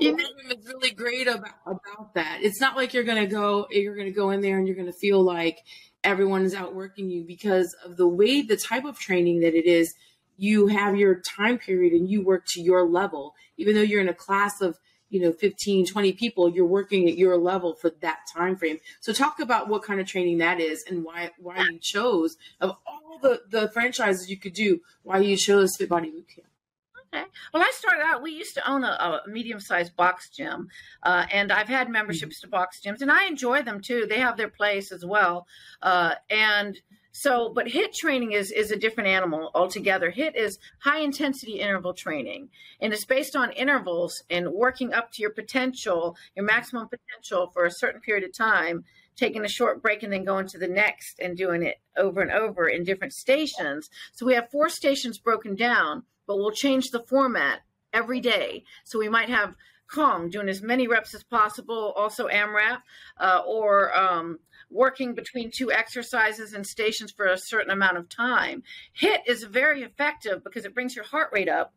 know, 0.00 0.24
it's 0.50 0.66
really 0.66 0.90
great 0.90 1.28
about, 1.28 1.54
about 1.66 2.14
that. 2.14 2.38
It's 2.42 2.60
not 2.60 2.76
like 2.76 2.94
you're 2.94 3.04
gonna 3.04 3.26
go 3.26 3.66
you're 3.70 3.96
gonna 3.96 4.10
go 4.10 4.30
in 4.30 4.40
there 4.40 4.58
and 4.58 4.66
you're 4.66 4.76
gonna 4.76 4.92
feel 4.92 5.22
like 5.22 5.58
everyone 6.04 6.44
is 6.44 6.54
outworking 6.54 7.10
you 7.10 7.24
because 7.24 7.74
of 7.84 7.96
the 7.96 8.08
way 8.08 8.42
the 8.42 8.56
type 8.56 8.84
of 8.84 8.98
training 8.98 9.40
that 9.40 9.54
it 9.54 9.66
is. 9.66 9.94
You 10.38 10.66
have 10.66 10.96
your 10.96 11.22
time 11.22 11.58
period 11.58 11.94
and 11.94 12.10
you 12.10 12.22
work 12.22 12.44
to 12.48 12.60
your 12.60 12.86
level, 12.86 13.34
even 13.56 13.74
though 13.74 13.80
you're 13.80 14.02
in 14.02 14.08
a 14.08 14.14
class 14.14 14.60
of 14.60 14.78
you 15.08 15.20
know 15.20 15.32
15 15.32 15.86
20 15.86 16.12
people 16.12 16.48
you're 16.48 16.66
working 16.66 17.08
at 17.08 17.16
your 17.16 17.36
level 17.36 17.74
for 17.74 17.90
that 18.00 18.18
time 18.34 18.56
frame 18.56 18.78
so 19.00 19.12
talk 19.12 19.38
about 19.40 19.68
what 19.68 19.82
kind 19.82 20.00
of 20.00 20.06
training 20.06 20.38
that 20.38 20.60
is 20.60 20.84
and 20.88 21.04
why 21.04 21.30
why 21.38 21.58
you 21.58 21.78
chose 21.78 22.36
of 22.60 22.76
all 22.86 23.18
the 23.22 23.40
the 23.48 23.70
franchises 23.70 24.28
you 24.28 24.36
could 24.36 24.52
do 24.52 24.80
why 25.04 25.18
you 25.18 25.36
chose 25.36 25.76
fit 25.76 25.88
body 25.88 26.10
bootcamp 26.10 26.46
Okay. 27.14 27.24
Well, 27.54 27.62
I 27.62 27.70
started 27.74 28.02
out, 28.04 28.22
we 28.22 28.32
used 28.32 28.54
to 28.54 28.70
own 28.70 28.82
a, 28.84 28.88
a 28.88 29.22
medium 29.28 29.60
sized 29.60 29.96
box 29.96 30.28
gym, 30.30 30.68
uh, 31.02 31.26
and 31.32 31.52
I've 31.52 31.68
had 31.68 31.88
memberships 31.88 32.40
to 32.40 32.48
box 32.48 32.80
gyms, 32.84 33.00
and 33.00 33.10
I 33.10 33.26
enjoy 33.26 33.62
them 33.62 33.80
too. 33.80 34.06
They 34.08 34.18
have 34.18 34.36
their 34.36 34.48
place 34.48 34.90
as 34.92 35.04
well. 35.04 35.46
Uh, 35.82 36.14
and 36.30 36.78
so, 37.12 37.52
but 37.54 37.66
HIIT 37.66 37.94
training 37.94 38.32
is, 38.32 38.50
is 38.50 38.70
a 38.70 38.76
different 38.76 39.08
animal 39.08 39.50
altogether. 39.54 40.10
HIIT 40.10 40.36
is 40.36 40.58
high 40.80 41.00
intensity 41.00 41.60
interval 41.60 41.94
training, 41.94 42.48
and 42.80 42.92
it's 42.92 43.06
based 43.06 43.36
on 43.36 43.52
intervals 43.52 44.22
and 44.28 44.52
working 44.52 44.92
up 44.92 45.12
to 45.12 45.22
your 45.22 45.30
potential, 45.30 46.16
your 46.34 46.44
maximum 46.44 46.88
potential 46.88 47.50
for 47.54 47.64
a 47.64 47.70
certain 47.70 48.00
period 48.00 48.24
of 48.24 48.36
time 48.36 48.84
taking 49.16 49.44
a 49.44 49.48
short 49.48 49.82
break 49.82 50.02
and 50.02 50.12
then 50.12 50.24
going 50.24 50.46
to 50.46 50.58
the 50.58 50.68
next 50.68 51.18
and 51.18 51.38
doing 51.38 51.62
it 51.62 51.76
over 51.96 52.20
and 52.20 52.30
over 52.30 52.68
in 52.68 52.84
different 52.84 53.14
stations. 53.14 53.88
So 54.12 54.26
we 54.26 54.34
have 54.34 54.50
four 54.50 54.68
stations 54.68 55.18
broken 55.18 55.54
down 55.54 56.02
but 56.26 56.36
we'll 56.36 56.50
change 56.50 56.90
the 56.90 57.02
format 57.02 57.60
every 57.92 58.20
day. 58.20 58.64
So 58.84 58.98
we 58.98 59.08
might 59.08 59.28
have 59.28 59.54
Kong 59.88 60.30
doing 60.30 60.48
as 60.48 60.62
many 60.62 60.88
reps 60.88 61.14
as 61.14 61.22
possible, 61.22 61.92
also 61.96 62.28
AMRAP, 62.28 62.82
uh, 63.18 63.42
or 63.46 63.96
um, 63.96 64.38
working 64.70 65.14
between 65.14 65.50
two 65.50 65.70
exercises 65.70 66.52
and 66.52 66.66
stations 66.66 67.12
for 67.12 67.26
a 67.26 67.38
certain 67.38 67.70
amount 67.70 67.96
of 67.96 68.08
time. 68.08 68.62
HIIT 69.00 69.20
is 69.26 69.44
very 69.44 69.82
effective 69.82 70.42
because 70.42 70.64
it 70.64 70.74
brings 70.74 70.96
your 70.96 71.04
heart 71.04 71.30
rate 71.32 71.48
up. 71.48 71.72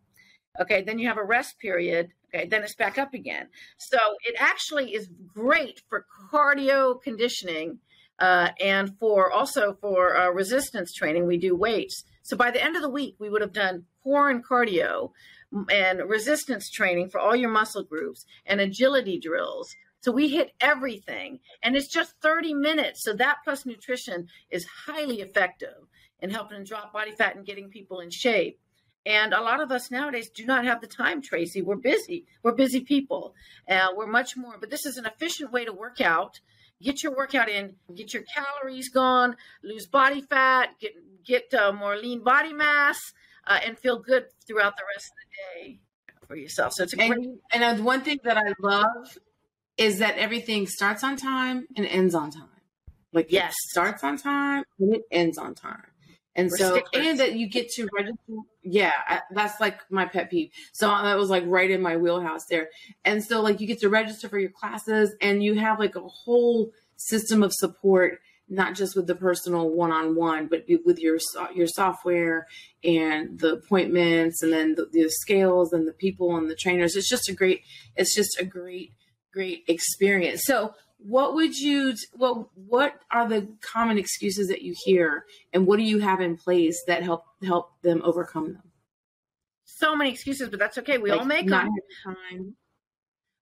Okay, 0.59 0.81
then 0.81 0.97
you 0.97 1.07
have 1.07 1.17
a 1.17 1.23
rest 1.23 1.59
period. 1.59 2.09
Okay, 2.33 2.47
then 2.47 2.63
it's 2.63 2.75
back 2.75 2.97
up 2.97 3.13
again. 3.13 3.47
So 3.77 3.97
it 4.23 4.35
actually 4.37 4.93
is 4.93 5.09
great 5.33 5.81
for 5.89 6.05
cardio 6.31 7.01
conditioning 7.01 7.79
uh, 8.19 8.49
and 8.59 8.97
for 8.97 9.31
also 9.31 9.77
for 9.81 10.17
uh, 10.17 10.29
resistance 10.29 10.93
training. 10.93 11.25
We 11.25 11.37
do 11.37 11.55
weights. 11.55 12.03
So 12.21 12.37
by 12.37 12.51
the 12.51 12.63
end 12.63 12.75
of 12.75 12.81
the 12.81 12.89
week, 12.89 13.15
we 13.19 13.29
would 13.29 13.41
have 13.41 13.53
done 13.53 13.85
core 14.03 14.29
and 14.29 14.45
cardio 14.45 15.11
and 15.71 16.07
resistance 16.07 16.69
training 16.69 17.09
for 17.09 17.19
all 17.19 17.35
your 17.35 17.49
muscle 17.49 17.83
groups 17.83 18.25
and 18.45 18.61
agility 18.61 19.19
drills. 19.19 19.75
So 20.01 20.11
we 20.11 20.29
hit 20.29 20.53
everything 20.61 21.39
and 21.61 21.75
it's 21.75 21.87
just 21.87 22.13
30 22.21 22.53
minutes. 22.53 23.03
So 23.03 23.13
that 23.13 23.37
plus 23.43 23.65
nutrition 23.65 24.27
is 24.49 24.65
highly 24.85 25.21
effective 25.21 25.87
in 26.21 26.29
helping 26.29 26.63
drop 26.63 26.93
body 26.93 27.11
fat 27.11 27.35
and 27.35 27.45
getting 27.45 27.69
people 27.69 27.99
in 27.99 28.09
shape. 28.09 28.59
And 29.05 29.33
a 29.33 29.41
lot 29.41 29.61
of 29.61 29.71
us 29.71 29.89
nowadays 29.89 30.29
do 30.29 30.45
not 30.45 30.65
have 30.65 30.81
the 30.81 30.87
time, 30.87 31.21
Tracy. 31.21 31.61
We're 31.61 31.77
busy. 31.77 32.25
We're 32.43 32.53
busy 32.53 32.81
people. 32.81 33.33
Uh, 33.67 33.87
we're 33.95 34.07
much 34.07 34.35
more, 34.37 34.57
but 34.59 34.69
this 34.69 34.85
is 34.85 34.97
an 34.97 35.05
efficient 35.05 35.51
way 35.51 35.65
to 35.65 35.73
work 35.73 36.01
out. 36.01 36.39
Get 36.81 37.03
your 37.03 37.15
workout 37.15 37.49
in, 37.49 37.75
get 37.93 38.13
your 38.13 38.23
calories 38.23 38.89
gone, 38.89 39.35
lose 39.63 39.85
body 39.85 40.21
fat, 40.21 40.69
get 40.79 40.93
get 41.25 41.53
uh, 41.53 41.73
more 41.73 41.97
lean 41.97 42.23
body 42.23 42.53
mass, 42.53 43.13
uh, 43.45 43.59
and 43.65 43.77
feel 43.77 43.99
good 43.99 44.25
throughout 44.47 44.77
the 44.77 44.83
rest 44.93 45.07
of 45.07 45.17
the 45.19 45.69
day 45.69 45.79
for 46.27 46.35
yourself. 46.35 46.73
So 46.73 46.83
it's 46.83 46.93
a 46.93 47.01
and, 47.01 47.13
great. 47.13 47.29
And 47.51 47.83
one 47.83 48.01
thing 48.01 48.19
that 48.23 48.37
I 48.37 48.53
love 48.61 49.17
is 49.77 49.99
that 49.99 50.17
everything 50.17 50.67
starts 50.67 51.03
on 51.03 51.17
time 51.17 51.67
and 51.75 51.85
ends 51.85 52.15
on 52.15 52.31
time. 52.31 52.43
Like 53.11 53.31
yes, 53.31 53.55
starts 53.69 54.03
on 54.03 54.17
time 54.17 54.63
and 54.79 54.95
it 54.95 55.01
ends 55.11 55.37
on 55.37 55.55
time. 55.55 55.87
And 56.39 56.49
We're 56.51 56.57
so, 56.57 56.75
sticklers. 56.75 57.07
and 57.07 57.19
that 57.19 57.35
you 57.35 57.47
get 57.47 57.69
to 57.71 57.87
register. 57.95 58.33
Yeah, 58.63 58.91
that's 59.31 59.59
like 59.59 59.79
my 59.89 60.05
pet 60.05 60.29
peeve. 60.29 60.51
So 60.73 60.89
uh, 60.89 61.03
that 61.03 61.17
was 61.17 61.29
like 61.29 61.43
right 61.47 61.69
in 61.69 61.81
my 61.81 61.97
wheelhouse 61.97 62.45
there. 62.49 62.69
And 63.03 63.23
so, 63.23 63.41
like, 63.41 63.59
you 63.59 63.67
get 63.67 63.79
to 63.79 63.89
register 63.89 64.29
for 64.29 64.39
your 64.39 64.51
classes 64.51 65.15
and 65.21 65.43
you 65.43 65.55
have 65.55 65.79
like 65.79 65.95
a 65.95 66.01
whole 66.01 66.71
system 66.95 67.43
of 67.43 67.53
support 67.53 68.19
not 68.49 68.73
just 68.73 68.95
with 68.95 69.05
the 69.05 69.15
personal 69.15 69.69
one-on-one, 69.69 70.47
but 70.47 70.65
with 70.83 70.97
your 70.97 71.19
your 71.53 71.67
software 71.67 72.47
and 72.83 73.39
the 73.39 73.53
appointments, 73.53 74.41
and 74.41 74.51
then 74.51 74.73
the, 74.73 74.87
the, 74.91 75.07
scales 75.07 75.71
and 75.71 75.87
the 75.87 75.93
people 75.93 76.35
and 76.35 76.49
the 76.49 76.55
trainers. 76.55 76.95
It's 76.95 77.07
just 77.07 77.29
a 77.29 77.33
great. 77.33 77.61
It's 77.95 78.15
just 78.15 78.39
a 78.39 78.45
great, 78.45 78.93
great 79.31 79.65
experience. 79.67 80.41
So, 80.45 80.73
what 80.99 81.33
would 81.33 81.57
you? 81.57 81.95
What 82.13 82.47
What 82.55 82.99
are 83.11 83.27
the 83.27 83.47
common 83.61 83.97
excuses 83.97 84.47
that 84.49 84.61
you 84.61 84.75
hear, 84.85 85.25
and 85.53 85.65
what 85.65 85.77
do 85.77 85.83
you 85.83 85.99
have 85.99 86.21
in 86.21 86.37
place 86.37 86.83
that 86.87 87.03
help 87.03 87.23
help 87.43 87.71
them 87.81 88.01
overcome 88.03 88.53
them? 88.53 88.63
So 89.65 89.95
many 89.95 90.11
excuses, 90.11 90.49
but 90.49 90.59
that's 90.59 90.77
okay. 90.79 90.97
We 90.97 91.11
like 91.11 91.19
all 91.19 91.25
make 91.25 91.47
them. 91.47 91.69
Time 92.03 92.55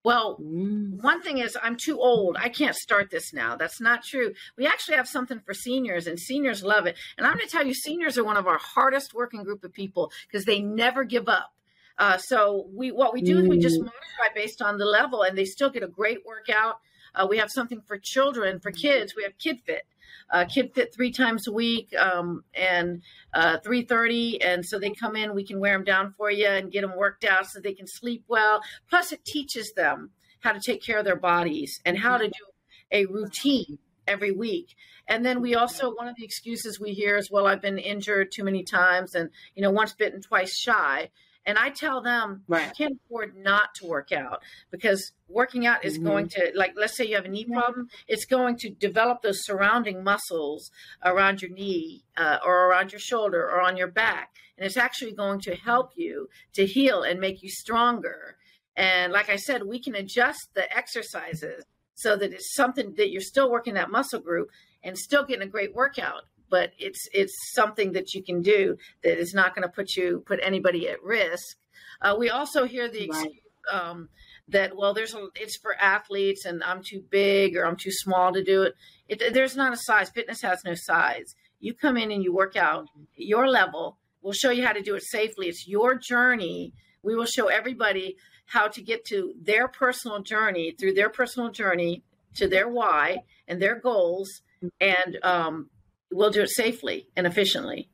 well, 0.07 0.37
mm. 0.41 1.03
one 1.03 1.21
thing 1.21 1.39
is 1.39 1.57
I'm 1.61 1.75
too 1.75 1.99
old. 1.99 2.37
I 2.39 2.47
can't 2.47 2.77
start 2.77 3.09
this 3.09 3.33
now. 3.33 3.57
That's 3.57 3.81
not 3.81 4.05
true. 4.05 4.33
We 4.57 4.65
actually 4.65 4.95
have 4.95 5.05
something 5.05 5.41
for 5.45 5.53
seniors, 5.53 6.07
and 6.07 6.17
seniors 6.17 6.63
love 6.63 6.85
it. 6.85 6.95
And 7.17 7.27
I'm 7.27 7.33
going 7.33 7.45
to 7.45 7.51
tell 7.51 7.67
you, 7.67 7.73
seniors 7.73 8.17
are 8.17 8.23
one 8.23 8.37
of 8.37 8.47
our 8.47 8.57
hardest 8.57 9.13
working 9.13 9.43
group 9.43 9.65
of 9.65 9.73
people 9.73 10.09
because 10.31 10.45
they 10.45 10.61
never 10.61 11.03
give 11.03 11.27
up. 11.27 11.51
Uh, 11.97 12.17
so 12.17 12.69
we 12.73 12.89
what 12.89 13.13
we 13.13 13.21
do 13.21 13.37
is 13.37 13.49
we 13.49 13.59
just 13.59 13.81
mm. 13.81 13.83
modify 13.83 14.33
based 14.33 14.61
on 14.61 14.77
the 14.77 14.85
level, 14.85 15.23
and 15.23 15.37
they 15.37 15.43
still 15.43 15.69
get 15.69 15.83
a 15.83 15.89
great 15.89 16.19
workout. 16.25 16.77
Uh, 17.17 17.27
we 17.29 17.37
have 17.37 17.51
something 17.51 17.81
for 17.87 17.97
children, 17.97 18.59
for 18.59 18.71
kids. 18.71 19.15
We 19.15 19.23
have 19.23 19.37
Kid 19.37 19.59
Fit 19.65 19.83
uh, 20.29 20.45
Kid 20.45 20.73
Fit 20.73 20.93
three 20.93 21.11
times 21.11 21.47
a 21.47 21.51
week 21.51 21.93
um, 21.95 22.43
and 22.53 23.01
uh, 23.33 23.57
3.30. 23.59 24.37
And 24.41 24.65
so 24.65 24.79
they 24.79 24.91
come 24.91 25.15
in, 25.15 25.33
we 25.33 25.45
can 25.45 25.59
wear 25.59 25.73
them 25.73 25.83
down 25.83 26.13
for 26.17 26.29
you 26.31 26.47
and 26.47 26.71
get 26.71 26.81
them 26.81 26.95
worked 26.95 27.23
out 27.23 27.47
so 27.47 27.59
they 27.59 27.73
can 27.73 27.87
sleep 27.87 28.23
well. 28.27 28.61
Plus 28.89 29.11
it 29.11 29.23
teaches 29.25 29.73
them 29.73 30.11
how 30.41 30.51
to 30.51 30.59
take 30.59 30.83
care 30.83 30.99
of 30.99 31.05
their 31.05 31.15
bodies 31.15 31.81
and 31.85 31.97
how 31.97 32.17
to 32.17 32.27
do 32.27 32.45
a 32.91 33.05
routine 33.05 33.79
every 34.07 34.31
week. 34.31 34.75
And 35.07 35.25
then 35.25 35.41
we 35.41 35.55
also, 35.55 35.93
one 35.93 36.07
of 36.07 36.15
the 36.17 36.25
excuses 36.25 36.79
we 36.79 36.91
hear 36.91 37.17
is, 37.17 37.31
well, 37.31 37.47
I've 37.47 37.61
been 37.61 37.77
injured 37.77 38.31
too 38.31 38.43
many 38.43 38.63
times 38.63 39.15
and, 39.15 39.29
you 39.55 39.61
know, 39.61 39.71
once 39.71 39.93
bitten, 39.93 40.21
twice 40.21 40.55
shy. 40.55 41.09
And 41.47 41.57
I 41.57 41.69
tell 41.69 42.01
them 42.01 42.43
Right. 42.47 42.67
you 42.67 42.71
can't 42.77 42.99
afford 43.05 43.35
not 43.37 43.73
to 43.75 43.87
work 43.87 44.11
out 44.11 44.43
because 44.69 45.13
working 45.29 45.65
out 45.65 45.83
is 45.85 45.97
Mhm. 45.97 46.03
going 46.03 46.27
to, 46.29 46.51
like, 46.53 46.73
let's 46.75 46.95
say 46.97 47.05
you 47.05 47.15
have 47.15 47.25
a 47.25 47.29
knee 47.29 47.45
problem, 47.45 47.89
it's 48.07 48.25
going 48.25 48.57
to 48.57 48.69
develop 48.69 49.21
those 49.21 49.45
surrounding 49.45 50.03
muscles 50.03 50.69
around 51.03 51.41
your 51.41 51.49
knee 51.51 52.03
uh, 52.17 52.39
or 52.43 52.67
around 52.67 52.91
your 52.91 52.99
shoulder 52.99 53.43
or 53.49 53.61
on 53.61 53.77
your 53.77 53.87
back. 53.87 54.35
And 54.57 54.65
it's 54.65 54.77
actually 54.77 55.13
going 55.13 55.39
to 55.41 55.55
help 55.55 55.93
you 55.95 56.29
to 56.53 56.65
heal 56.65 57.01
and 57.01 57.19
make 57.19 57.41
you 57.41 57.49
stronger. 57.49 58.37
And 58.75 59.13
like 59.13 59.29
I 59.29 59.37
said, 59.37 59.63
we 59.63 59.79
can 59.79 59.95
adjust 59.95 60.49
the 60.53 60.71
exercises 60.75 61.63
so 61.95 62.15
that 62.17 62.33
it's 62.33 62.53
something 62.53 62.93
that 62.95 63.09
you're 63.09 63.21
still 63.21 63.49
working 63.49 63.73
that 63.75 63.89
muscle 63.89 64.19
group 64.19 64.51
and 64.83 64.97
still 64.97 65.23
getting 65.23 65.47
a 65.47 65.51
great 65.51 65.73
workout. 65.73 66.25
But 66.49 66.71
it's 66.77 67.07
it's 67.13 67.33
something 67.53 67.93
that 67.93 68.13
you 68.13 68.23
can 68.23 68.41
do 68.41 68.77
that 69.03 69.17
is 69.19 69.33
not 69.33 69.55
going 69.55 69.63
to 69.63 69.69
put 69.73 69.95
you 69.95 70.23
put 70.25 70.39
anybody 70.41 70.87
at 70.89 71.03
risk. 71.03 71.57
Uh, 72.01 72.15
we 72.17 72.29
also 72.29 72.65
hear 72.65 72.87
the 72.87 73.09
Right. 73.09 73.25
excuse 73.25 73.41
um, 73.71 74.09
that 74.47 74.75
well, 74.77 74.93
there's 74.93 75.13
a, 75.13 75.27
it's 75.35 75.57
for 75.57 75.75
athletes 75.75 76.45
and 76.45 76.63
I'm 76.63 76.81
too 76.81 77.03
big 77.09 77.57
or 77.57 77.65
I'm 77.65 77.75
too 77.75 77.91
small 77.91 78.31
to 78.33 78.43
do 78.43 78.63
it. 78.63 78.75
it. 79.09 79.33
There's 79.33 79.55
not 79.57 79.73
a 79.73 79.77
size. 79.77 80.09
Fitness 80.09 80.41
has 80.41 80.63
no 80.63 80.73
size. 80.75 81.35
You 81.59 81.73
come 81.73 81.97
in 81.97 82.11
and 82.11 82.23
you 82.23 82.33
work 82.33 82.55
out 82.55 82.87
your 83.15 83.47
level. 83.49 83.97
We'll 84.21 84.33
show 84.33 84.51
you 84.51 84.65
how 84.65 84.73
to 84.73 84.81
do 84.81 84.95
it 84.95 85.03
safely. 85.03 85.47
It's 85.47 85.67
your 85.67 85.95
journey. 85.95 86.73
We 87.03 87.15
will 87.15 87.25
show 87.25 87.47
everybody 87.47 88.15
how 88.45 88.67
to 88.69 88.81
get 88.81 89.05
to 89.05 89.33
their 89.41 89.67
personal 89.67 90.21
journey 90.21 90.73
through 90.77 90.93
their 90.93 91.09
personal 91.09 91.51
journey 91.51 92.03
to 92.35 92.47
their 92.47 92.69
why 92.69 93.23
and 93.47 93.61
their 93.61 93.79
goals, 93.79 94.41
and 94.79 95.17
um, 95.23 95.69
we'll 96.11 96.31
do 96.31 96.41
it 96.41 96.49
safely 96.49 97.07
and 97.15 97.27
efficiently. 97.27 97.89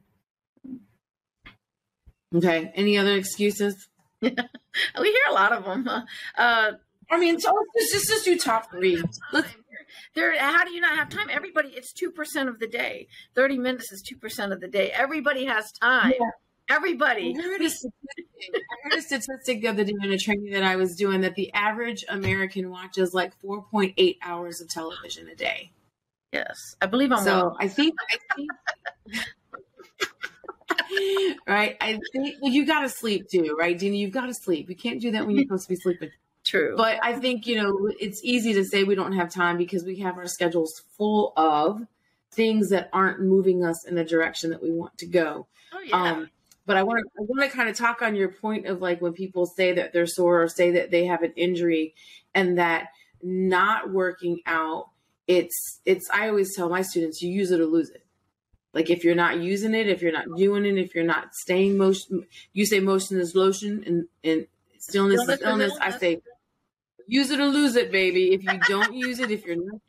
Okay. 2.35 2.71
Any 2.75 2.97
other 2.97 3.13
excuses? 3.13 3.87
We 4.99 5.11
hear 5.11 5.29
a 5.29 5.33
lot 5.33 5.51
of 5.51 5.65
them. 5.65 5.87
Uh, 5.87 6.71
I 7.11 7.19
mean, 7.19 7.39
so 7.39 7.53
let's 7.75 7.91
just, 7.91 8.07
just 8.07 8.25
do 8.25 8.39
top 8.39 8.71
three. 8.71 9.03
Let's 9.31 9.53
there, 10.15 10.37
how 10.39 10.63
do 10.63 10.71
you 10.71 10.81
not 10.81 10.97
have 10.97 11.09
time? 11.09 11.27
Everybody, 11.29 11.69
it's 11.69 11.91
two 11.91 12.11
percent 12.11 12.49
of 12.49 12.59
the 12.59 12.67
day. 12.67 13.07
Thirty 13.35 13.57
minutes 13.57 13.91
is 13.91 14.01
two 14.01 14.17
percent 14.17 14.51
of 14.51 14.61
the 14.61 14.67
day. 14.67 14.91
Everybody 14.91 15.45
has 15.45 15.71
time. 15.71 16.13
Yeah. 16.19 16.29
Everybody. 16.69 17.35
I 17.37 17.41
heard, 17.41 17.61
a 17.61 17.69
statistic, 17.69 18.25
I 18.49 18.89
heard 18.89 18.93
a 18.93 19.01
statistic 19.01 19.61
the 19.61 19.67
other 19.67 19.83
day 19.83 19.93
in 20.01 20.13
a 20.13 20.17
training 20.17 20.51
that 20.53 20.63
I 20.63 20.77
was 20.77 20.95
doing 20.95 21.21
that 21.21 21.35
the 21.35 21.53
average 21.53 22.05
American 22.07 22.69
watches 22.69 23.13
like 23.13 23.33
4.8 23.43 24.17
hours 24.21 24.61
of 24.61 24.69
television 24.69 25.27
a 25.27 25.35
day. 25.35 25.71
Yes, 26.33 26.75
I 26.81 26.87
believe 26.87 27.11
I'm 27.11 27.23
so. 27.23 27.55
I 27.59 27.67
think, 27.67 27.93
I 28.11 28.17
think, 28.35 29.21
right? 31.47 31.77
I 31.79 31.99
think, 32.11 32.37
well, 32.41 32.51
you 32.51 32.65
got 32.65 32.81
to 32.81 32.89
sleep 32.89 33.29
too, 33.29 33.55
right, 33.57 33.77
Dina? 33.77 33.95
You've 33.95 34.11
got 34.11 34.25
to 34.25 34.33
sleep. 34.33 34.67
You 34.67 34.75
can't 34.75 34.99
do 34.99 35.11
that 35.11 35.27
when 35.27 35.35
you're 35.35 35.43
supposed 35.43 35.67
to 35.67 35.69
be 35.69 35.75
sleeping. 35.75 36.09
True. 36.43 36.75
But 36.75 36.99
I 37.01 37.13
think, 37.13 37.47
you 37.47 37.55
know, 37.55 37.89
it's 37.99 38.19
easy 38.23 38.53
to 38.55 38.65
say 38.65 38.83
we 38.83 38.95
don't 38.95 39.13
have 39.13 39.31
time 39.31 39.57
because 39.57 39.85
we 39.85 39.99
have 39.99 40.17
our 40.17 40.27
schedules 40.27 40.81
full 40.97 41.31
of 41.37 41.83
things 42.31 42.69
that 42.69 42.89
aren't 42.91 43.21
moving 43.21 43.63
us 43.63 43.85
in 43.85 43.95
the 43.95 44.03
direction 44.03 44.49
that 44.49 44.61
we 44.61 44.71
want 44.71 44.97
to 44.97 45.05
go. 45.05 45.47
oh 45.71 45.79
yeah. 45.79 45.95
Um, 45.95 46.29
but 46.65 46.77
I 46.77 46.83
want 46.83 46.99
to 46.99 47.21
I 47.21 47.25
want 47.27 47.49
to 47.49 47.55
kind 47.55 47.69
of 47.69 47.77
talk 47.77 48.01
on 48.01 48.15
your 48.15 48.29
point 48.29 48.65
of 48.65 48.81
like 48.81 49.01
when 49.01 49.13
people 49.13 49.45
say 49.45 49.73
that 49.73 49.93
they're 49.93 50.07
sore 50.07 50.43
or 50.43 50.47
say 50.47 50.71
that 50.71 50.91
they 50.91 51.05
have 51.05 51.21
an 51.21 51.33
injury, 51.35 51.93
and 52.33 52.57
that 52.57 52.87
not 53.21 53.91
working 53.91 54.39
out. 54.45 54.89
It's 55.27 55.81
it's. 55.85 56.09
I 56.13 56.27
always 56.27 56.55
tell 56.55 56.69
my 56.69 56.81
students, 56.81 57.21
you 57.21 57.31
use 57.31 57.51
it 57.51 57.59
or 57.59 57.65
lose 57.65 57.89
it. 57.89 58.05
Like 58.73 58.89
if 58.89 59.03
you're 59.03 59.15
not 59.15 59.39
using 59.39 59.73
it, 59.75 59.87
if 59.87 60.01
you're 60.01 60.11
not 60.11 60.25
doing 60.35 60.65
it, 60.65 60.77
if 60.77 60.95
you're 60.95 61.05
not 61.05 61.33
staying 61.35 61.77
motion, 61.77 62.25
you 62.53 62.65
say 62.65 62.79
motion 62.79 63.19
is 63.19 63.35
lotion, 63.35 63.83
and 63.85 64.07
and 64.23 64.47
stillness 64.79 65.21
Stillness 65.21 65.39
is 65.39 65.45
illness. 65.45 65.77
I 65.79 65.91
say 65.91 66.21
use 67.07 67.29
it 67.29 67.39
or 67.39 67.45
lose 67.45 67.75
it, 67.75 67.91
baby. 67.91 68.33
If 68.33 68.43
you 68.43 68.59
don't 68.67 68.93
use 68.95 69.19
it, 69.19 69.31
if 69.31 69.45
you're 69.45 69.57
not 69.57 69.81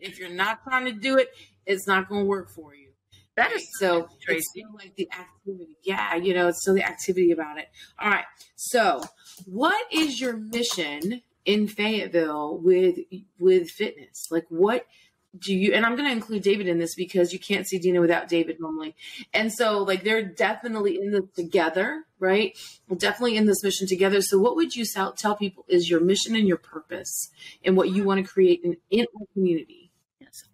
if 0.00 0.18
you're 0.18 0.28
not 0.28 0.62
trying 0.64 0.86
to 0.86 0.92
do 0.92 1.16
it, 1.16 1.28
it's 1.64 1.86
not 1.86 2.08
going 2.08 2.22
to 2.22 2.28
work 2.28 2.50
for 2.50 2.74
you. 2.74 2.90
that 3.36 3.52
is 3.52 3.68
So 3.78 4.08
it's 4.28 4.48
still 4.50 4.70
like 4.74 4.94
the 4.96 5.08
activity. 5.12 5.76
Yeah, 5.84 6.16
you 6.16 6.34
know, 6.34 6.48
it's 6.48 6.60
still 6.60 6.74
the 6.74 6.84
activity 6.84 7.32
about 7.32 7.58
it. 7.58 7.68
All 7.98 8.10
right. 8.10 8.24
So, 8.56 9.02
what 9.46 9.86
is 9.92 10.20
your 10.20 10.36
mission 10.36 11.22
in 11.46 11.68
Fayetteville 11.68 12.58
with 12.58 12.98
with 13.38 13.70
fitness? 13.70 14.26
Like, 14.30 14.44
what 14.50 14.86
do 15.38 15.54
you? 15.54 15.72
And 15.72 15.86
I'm 15.86 15.96
going 15.96 16.08
to 16.08 16.12
include 16.12 16.42
David 16.42 16.68
in 16.68 16.78
this 16.78 16.94
because 16.94 17.32
you 17.32 17.38
can't 17.38 17.66
see 17.66 17.78
Dina 17.78 18.00
without 18.00 18.28
David 18.28 18.60
normally. 18.60 18.94
And 19.32 19.52
so, 19.52 19.82
like, 19.82 20.02
they're 20.02 20.22
definitely 20.22 21.00
in 21.00 21.12
this 21.12 21.24
together, 21.34 22.04
right? 22.18 22.56
We're 22.88 22.96
definitely 22.96 23.36
in 23.36 23.46
this 23.46 23.62
mission 23.62 23.86
together. 23.86 24.20
So, 24.20 24.38
what 24.38 24.56
would 24.56 24.74
you 24.76 24.84
tell, 24.84 25.36
people 25.36 25.64
is 25.68 25.88
your 25.88 26.00
mission 26.00 26.36
and 26.36 26.48
your 26.48 26.58
purpose 26.58 27.30
and 27.64 27.76
what 27.76 27.90
you 27.90 28.04
want 28.04 28.24
to 28.24 28.30
create 28.30 28.60
in, 28.64 28.76
in 28.90 29.06
our 29.18 29.26
community? 29.32 29.85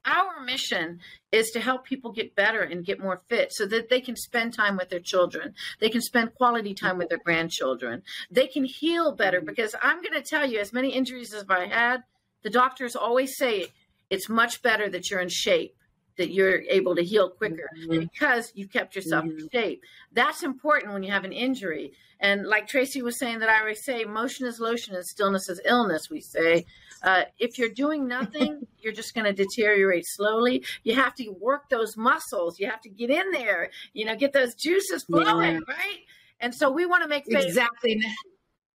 Our 0.05 0.45
mission 0.45 1.01
is 1.31 1.51
to 1.51 1.61
help 1.61 1.85
people 1.85 2.13
get 2.13 2.35
better 2.35 2.63
and 2.63 2.85
get 2.85 3.01
more 3.01 3.23
fit 3.29 3.53
so 3.53 3.67
that 3.67 3.89
they 3.89 4.01
can 4.01 4.17
spend 4.17 4.55
time 4.55 4.77
with 4.77 4.89
their 4.89 5.01
children. 5.01 5.55
They 5.81 5.89
can 5.89 6.03
spend 6.03 6.35
quality 6.35 6.75
time 6.75 6.99
with 6.99 7.09
their 7.09 7.19
grandchildren. 7.19 8.03
They 8.31 8.47
can 8.47 8.65
heal 8.65 9.15
better 9.15 9.39
mm-hmm. 9.39 9.47
because 9.47 9.75
I'm 9.83 10.03
going 10.03 10.15
to 10.15 10.23
tell 10.23 10.49
you, 10.49 10.59
as 10.59 10.73
many 10.73 10.91
injuries 10.91 11.33
as 11.33 11.45
I 11.49 11.67
had, 11.67 12.05
the 12.43 12.51
doctors 12.51 12.97
always 12.97 13.37
say 13.37 13.69
it's 14.11 14.29
much 14.29 14.63
better 14.63 14.89
that 14.91 15.11
you're 15.11 15.21
in 15.21 15.29
shape, 15.31 15.75
that 16.17 16.31
you're 16.33 16.61
able 16.63 16.95
to 16.97 17.03
heal 17.03 17.31
quicker 17.31 17.69
Mhm. 17.79 18.01
because 18.13 18.53
you've 18.55 18.71
kept 18.71 18.95
yourself 18.97 19.25
in 19.25 19.33
Mhm. 19.37 19.53
shape. 19.53 19.83
That's 20.13 20.43
important 20.43 20.93
when 20.93 21.03
you 21.03 21.11
have 21.11 21.25
an 21.25 21.33
injury. 21.33 21.93
And 22.21 22.47
like 22.47 22.69
Tracy 22.69 23.03
was 23.03 23.19
saying, 23.19 23.41
that 23.41 23.49
I 23.49 23.59
always 23.61 23.83
say, 23.85 24.05
motion 24.05 24.47
is 24.47 24.61
lotion 24.61 24.95
and 24.95 25.05
stillness 25.05 25.49
is 25.49 25.61
illness. 25.65 26.09
We 26.09 26.21
say, 26.21 26.67
uh, 27.03 27.25
if 27.39 27.59
you're 27.59 27.69
doing 27.71 28.07
nothing, 28.07 28.67
you're 28.79 28.93
just 28.93 29.15
going 29.15 29.25
to 29.25 29.33
deteriorate 29.33 30.07
slowly. 30.07 30.65
You 30.85 30.95
have 30.95 31.15
to 31.17 31.29
work 31.31 31.69
those 31.69 31.97
muscles. 31.97 32.61
You 32.61 32.69
have 32.71 32.81
to 32.83 32.89
get 32.89 33.11
in 33.11 33.33
there. 33.33 33.71
You 33.93 34.05
know, 34.05 34.15
get 34.15 34.33
those 34.33 34.55
juices 34.55 35.03
flowing, 35.05 35.55
Yeah. 35.55 35.75
right? 35.75 35.99
And 36.39 36.55
so 36.55 36.71
we 36.71 36.87
want 36.87 37.03
to 37.03 37.09
make 37.09 37.25
faith 37.27 37.45
Exactly. 37.45 38.01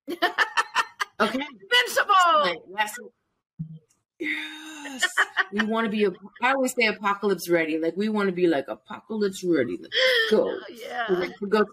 okay. 1.19 1.39
invincible. 1.39 2.65
That's- 2.75 2.99
Yes. 4.19 5.05
we 5.51 5.65
want 5.65 5.85
to 5.85 5.91
be. 5.91 6.05
A, 6.05 6.11
I 6.41 6.53
always 6.53 6.73
say 6.73 6.87
apocalypse 6.87 7.49
ready. 7.49 7.77
Like 7.77 7.95
we 7.95 8.09
want 8.09 8.29
to 8.29 8.33
be 8.33 8.47
like 8.47 8.67
apocalypse 8.67 9.43
ready. 9.43 9.77
Let's 9.79 9.95
go. 10.31 10.57
Yeah. 10.69 11.27
Go. 11.49 11.65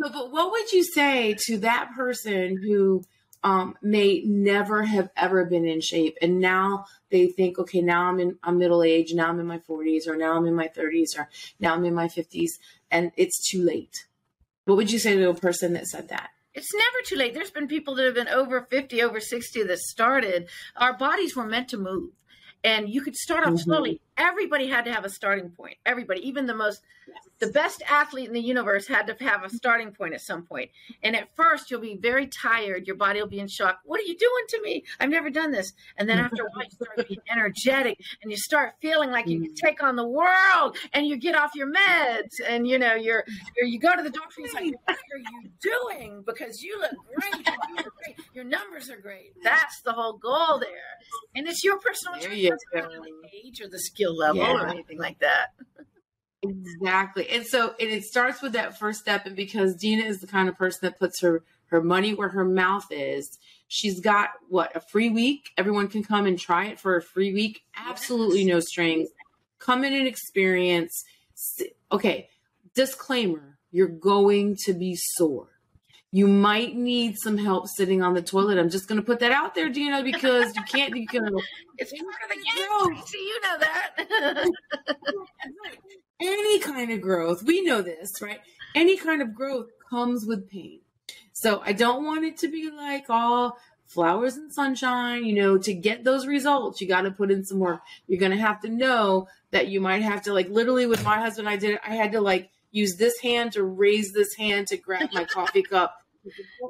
So, 0.00 0.12
but 0.12 0.30
what 0.30 0.50
would 0.52 0.72
you 0.72 0.84
say 0.84 1.36
to 1.46 1.58
that 1.58 1.90
person 1.96 2.56
who 2.62 3.02
um, 3.42 3.76
may 3.82 4.22
never 4.24 4.84
have 4.84 5.10
ever 5.16 5.44
been 5.44 5.66
in 5.66 5.80
shape, 5.80 6.16
and 6.20 6.40
now 6.40 6.86
they 7.10 7.26
think, 7.26 7.58
okay, 7.58 7.80
now 7.80 8.04
I'm 8.04 8.18
in, 8.20 8.38
I'm 8.42 8.58
middle 8.58 8.82
age, 8.82 9.14
now 9.14 9.28
I'm 9.28 9.40
in 9.40 9.46
my 9.46 9.58
40s, 9.58 10.06
or 10.06 10.16
now 10.16 10.36
I'm 10.36 10.46
in 10.46 10.54
my 10.54 10.68
30s, 10.68 11.18
or 11.18 11.28
now 11.60 11.74
I'm 11.74 11.84
in 11.84 11.94
my 11.94 12.08
50s, 12.08 12.50
and 12.90 13.12
it's 13.16 13.48
too 13.48 13.62
late. 13.62 14.06
What 14.64 14.76
would 14.76 14.90
you 14.90 14.98
say 14.98 15.16
to 15.16 15.30
a 15.30 15.34
person 15.34 15.72
that 15.74 15.86
said 15.86 16.08
that? 16.08 16.30
It's 16.58 16.74
never 16.74 17.04
too 17.04 17.14
late. 17.14 17.34
There's 17.34 17.52
been 17.52 17.68
people 17.68 17.94
that 17.94 18.04
have 18.04 18.16
been 18.16 18.26
over 18.26 18.66
50, 18.68 19.00
over 19.00 19.20
60 19.20 19.62
that 19.62 19.78
started. 19.78 20.48
Our 20.74 20.92
bodies 20.92 21.36
were 21.36 21.46
meant 21.46 21.68
to 21.68 21.76
move. 21.76 22.10
And 22.64 22.88
you 22.92 23.00
could 23.00 23.14
start 23.14 23.46
off 23.46 23.52
Mhm. 23.52 23.60
slowly. 23.60 24.00
Everybody 24.18 24.66
had 24.66 24.84
to 24.84 24.92
have 24.92 25.04
a 25.04 25.08
starting 25.08 25.50
point. 25.50 25.76
Everybody, 25.86 26.26
even 26.26 26.46
the 26.46 26.54
most 26.54 26.82
the 27.38 27.46
best 27.48 27.82
athlete 27.88 28.26
in 28.26 28.34
the 28.34 28.40
universe 28.40 28.88
had 28.88 29.06
to 29.06 29.24
have 29.24 29.44
a 29.44 29.48
starting 29.48 29.92
point 29.92 30.12
at 30.12 30.20
some 30.20 30.42
point. 30.42 30.70
And 31.04 31.14
at 31.14 31.28
first, 31.36 31.70
you'll 31.70 31.80
be 31.80 31.96
very 31.96 32.26
tired. 32.26 32.86
Your 32.86 32.96
body 32.96 33.20
will 33.20 33.28
be 33.28 33.38
in 33.38 33.46
shock. 33.46 33.78
What 33.84 34.00
are 34.00 34.04
you 34.04 34.16
doing 34.18 34.44
to 34.48 34.62
me? 34.62 34.84
I've 34.98 35.08
never 35.08 35.30
done 35.30 35.52
this. 35.52 35.72
And 35.96 36.08
then 36.08 36.18
after 36.18 36.42
a 36.42 36.46
while, 36.50 36.64
you 36.64 36.70
start 36.70 37.08
being 37.08 37.20
energetic 37.32 38.00
and 38.22 38.30
you 38.30 38.36
start 38.36 38.74
feeling 38.82 39.10
like 39.10 39.28
you 39.28 39.40
can 39.40 39.54
take 39.54 39.82
on 39.82 39.94
the 39.94 40.06
world 40.06 40.76
and 40.92 41.06
you 41.06 41.16
get 41.16 41.36
off 41.36 41.52
your 41.54 41.72
meds. 41.72 42.40
And, 42.46 42.66
you 42.66 42.78
know, 42.78 42.94
you're, 42.94 43.24
you're 43.56 43.66
you 43.66 43.78
go 43.78 43.94
to 43.94 44.02
the 44.02 44.10
doctor. 44.10 44.34
And 44.38 44.46
he's 44.46 44.54
like, 44.54 44.74
what 44.84 44.96
are 44.96 45.18
you 45.18 45.50
doing? 45.60 46.24
Because 46.26 46.60
you 46.60 46.76
look 46.80 46.90
great. 47.14 47.46
You 47.46 47.76
look 47.76 47.94
great. 48.04 48.16
Your 48.34 48.44
numbers 48.44 48.90
are 48.90 49.00
great. 49.00 49.34
That's 49.44 49.80
the 49.82 49.92
whole 49.92 50.14
goal 50.14 50.58
there. 50.58 50.70
And 51.36 51.46
it's 51.46 51.62
your 51.62 51.78
personal 51.78 52.18
choice. 52.18 52.36
you 52.36 52.50
not 52.74 52.90
the 52.90 53.28
age 53.46 53.60
or 53.60 53.68
the 53.68 53.78
skill 53.78 54.07
level 54.10 54.42
or 54.42 54.66
anything 54.66 54.98
like 54.98 55.18
that. 55.20 55.54
Exactly. 56.42 57.28
And 57.30 57.46
so 57.46 57.74
and 57.80 57.90
it 57.90 58.04
starts 58.04 58.42
with 58.42 58.52
that 58.52 58.78
first 58.78 59.00
step. 59.00 59.26
And 59.26 59.34
because 59.34 59.74
Dina 59.74 60.04
is 60.04 60.20
the 60.20 60.26
kind 60.26 60.48
of 60.48 60.56
person 60.56 60.80
that 60.82 60.98
puts 60.98 61.20
her, 61.20 61.42
her 61.66 61.82
money 61.82 62.14
where 62.14 62.28
her 62.28 62.44
mouth 62.44 62.86
is, 62.90 63.38
she's 63.66 64.00
got 64.00 64.30
what, 64.48 64.74
a 64.76 64.80
free 64.80 65.10
week? 65.10 65.50
Everyone 65.56 65.88
can 65.88 66.02
come 66.02 66.26
and 66.26 66.38
try 66.38 66.66
it 66.66 66.78
for 66.78 66.96
a 66.96 67.02
free 67.02 67.32
week. 67.32 67.62
Absolutely 67.76 68.44
no 68.44 68.60
strings. 68.60 69.08
Come 69.58 69.84
in 69.84 69.92
and 69.92 70.06
experience. 70.06 71.04
Okay. 71.90 72.28
Disclaimer 72.74 73.58
you're 73.70 73.88
going 73.88 74.56
to 74.64 74.72
be 74.72 74.96
sore. 74.96 75.48
You 76.10 76.26
might 76.26 76.74
need 76.74 77.18
some 77.18 77.36
help 77.36 77.68
sitting 77.68 78.02
on 78.02 78.14
the 78.14 78.22
toilet. 78.22 78.58
I'm 78.58 78.70
just 78.70 78.88
going 78.88 79.00
to 79.00 79.04
put 79.04 79.20
that 79.20 79.30
out 79.30 79.54
there, 79.54 79.68
Dina, 79.68 80.02
because 80.02 80.56
you 80.56 80.62
can't, 80.62 80.96
you 80.96 81.06
can, 81.10 81.28
It's 81.76 81.92
part 81.92 82.14
of 82.24 82.30
the 82.30 82.36
game, 82.36 82.96
Tracy. 82.96 83.18
You 83.18 83.40
know 83.42 83.58
that. 83.58 84.48
any 86.20 86.58
kind 86.60 86.90
of 86.90 87.00
growth, 87.00 87.42
we 87.42 87.62
know 87.62 87.82
this, 87.82 88.22
right? 88.22 88.40
Any 88.74 88.96
kind 88.96 89.20
of 89.20 89.34
growth 89.34 89.68
comes 89.90 90.24
with 90.24 90.48
pain. 90.48 90.80
So 91.32 91.62
I 91.64 91.72
don't 91.72 92.04
want 92.04 92.24
it 92.24 92.38
to 92.38 92.48
be 92.48 92.70
like 92.70 93.04
all 93.08 93.58
flowers 93.86 94.36
and 94.36 94.52
sunshine. 94.52 95.24
You 95.24 95.34
know, 95.34 95.58
to 95.58 95.74
get 95.74 96.04
those 96.04 96.26
results, 96.26 96.80
you 96.80 96.88
got 96.88 97.02
to 97.02 97.10
put 97.10 97.30
in 97.30 97.44
some 97.44 97.58
work. 97.58 97.80
You're 98.06 98.20
going 98.20 98.32
to 98.32 98.38
have 98.38 98.60
to 98.62 98.68
know 98.68 99.28
that 99.50 99.68
you 99.68 99.80
might 99.80 100.02
have 100.02 100.22
to, 100.22 100.32
like, 100.32 100.48
literally 100.48 100.86
with 100.86 101.04
my 101.04 101.18
husband, 101.18 101.48
I 101.48 101.56
did 101.56 101.74
it. 101.74 101.80
I 101.86 101.94
had 101.94 102.12
to, 102.12 102.20
like, 102.20 102.50
use 102.70 102.96
this 102.96 103.18
hand 103.20 103.52
to 103.52 103.64
raise 103.64 104.12
this 104.12 104.34
hand 104.34 104.66
to 104.68 104.76
grab 104.76 105.10
my 105.12 105.24
coffee 105.24 105.62
cup, 105.70 106.02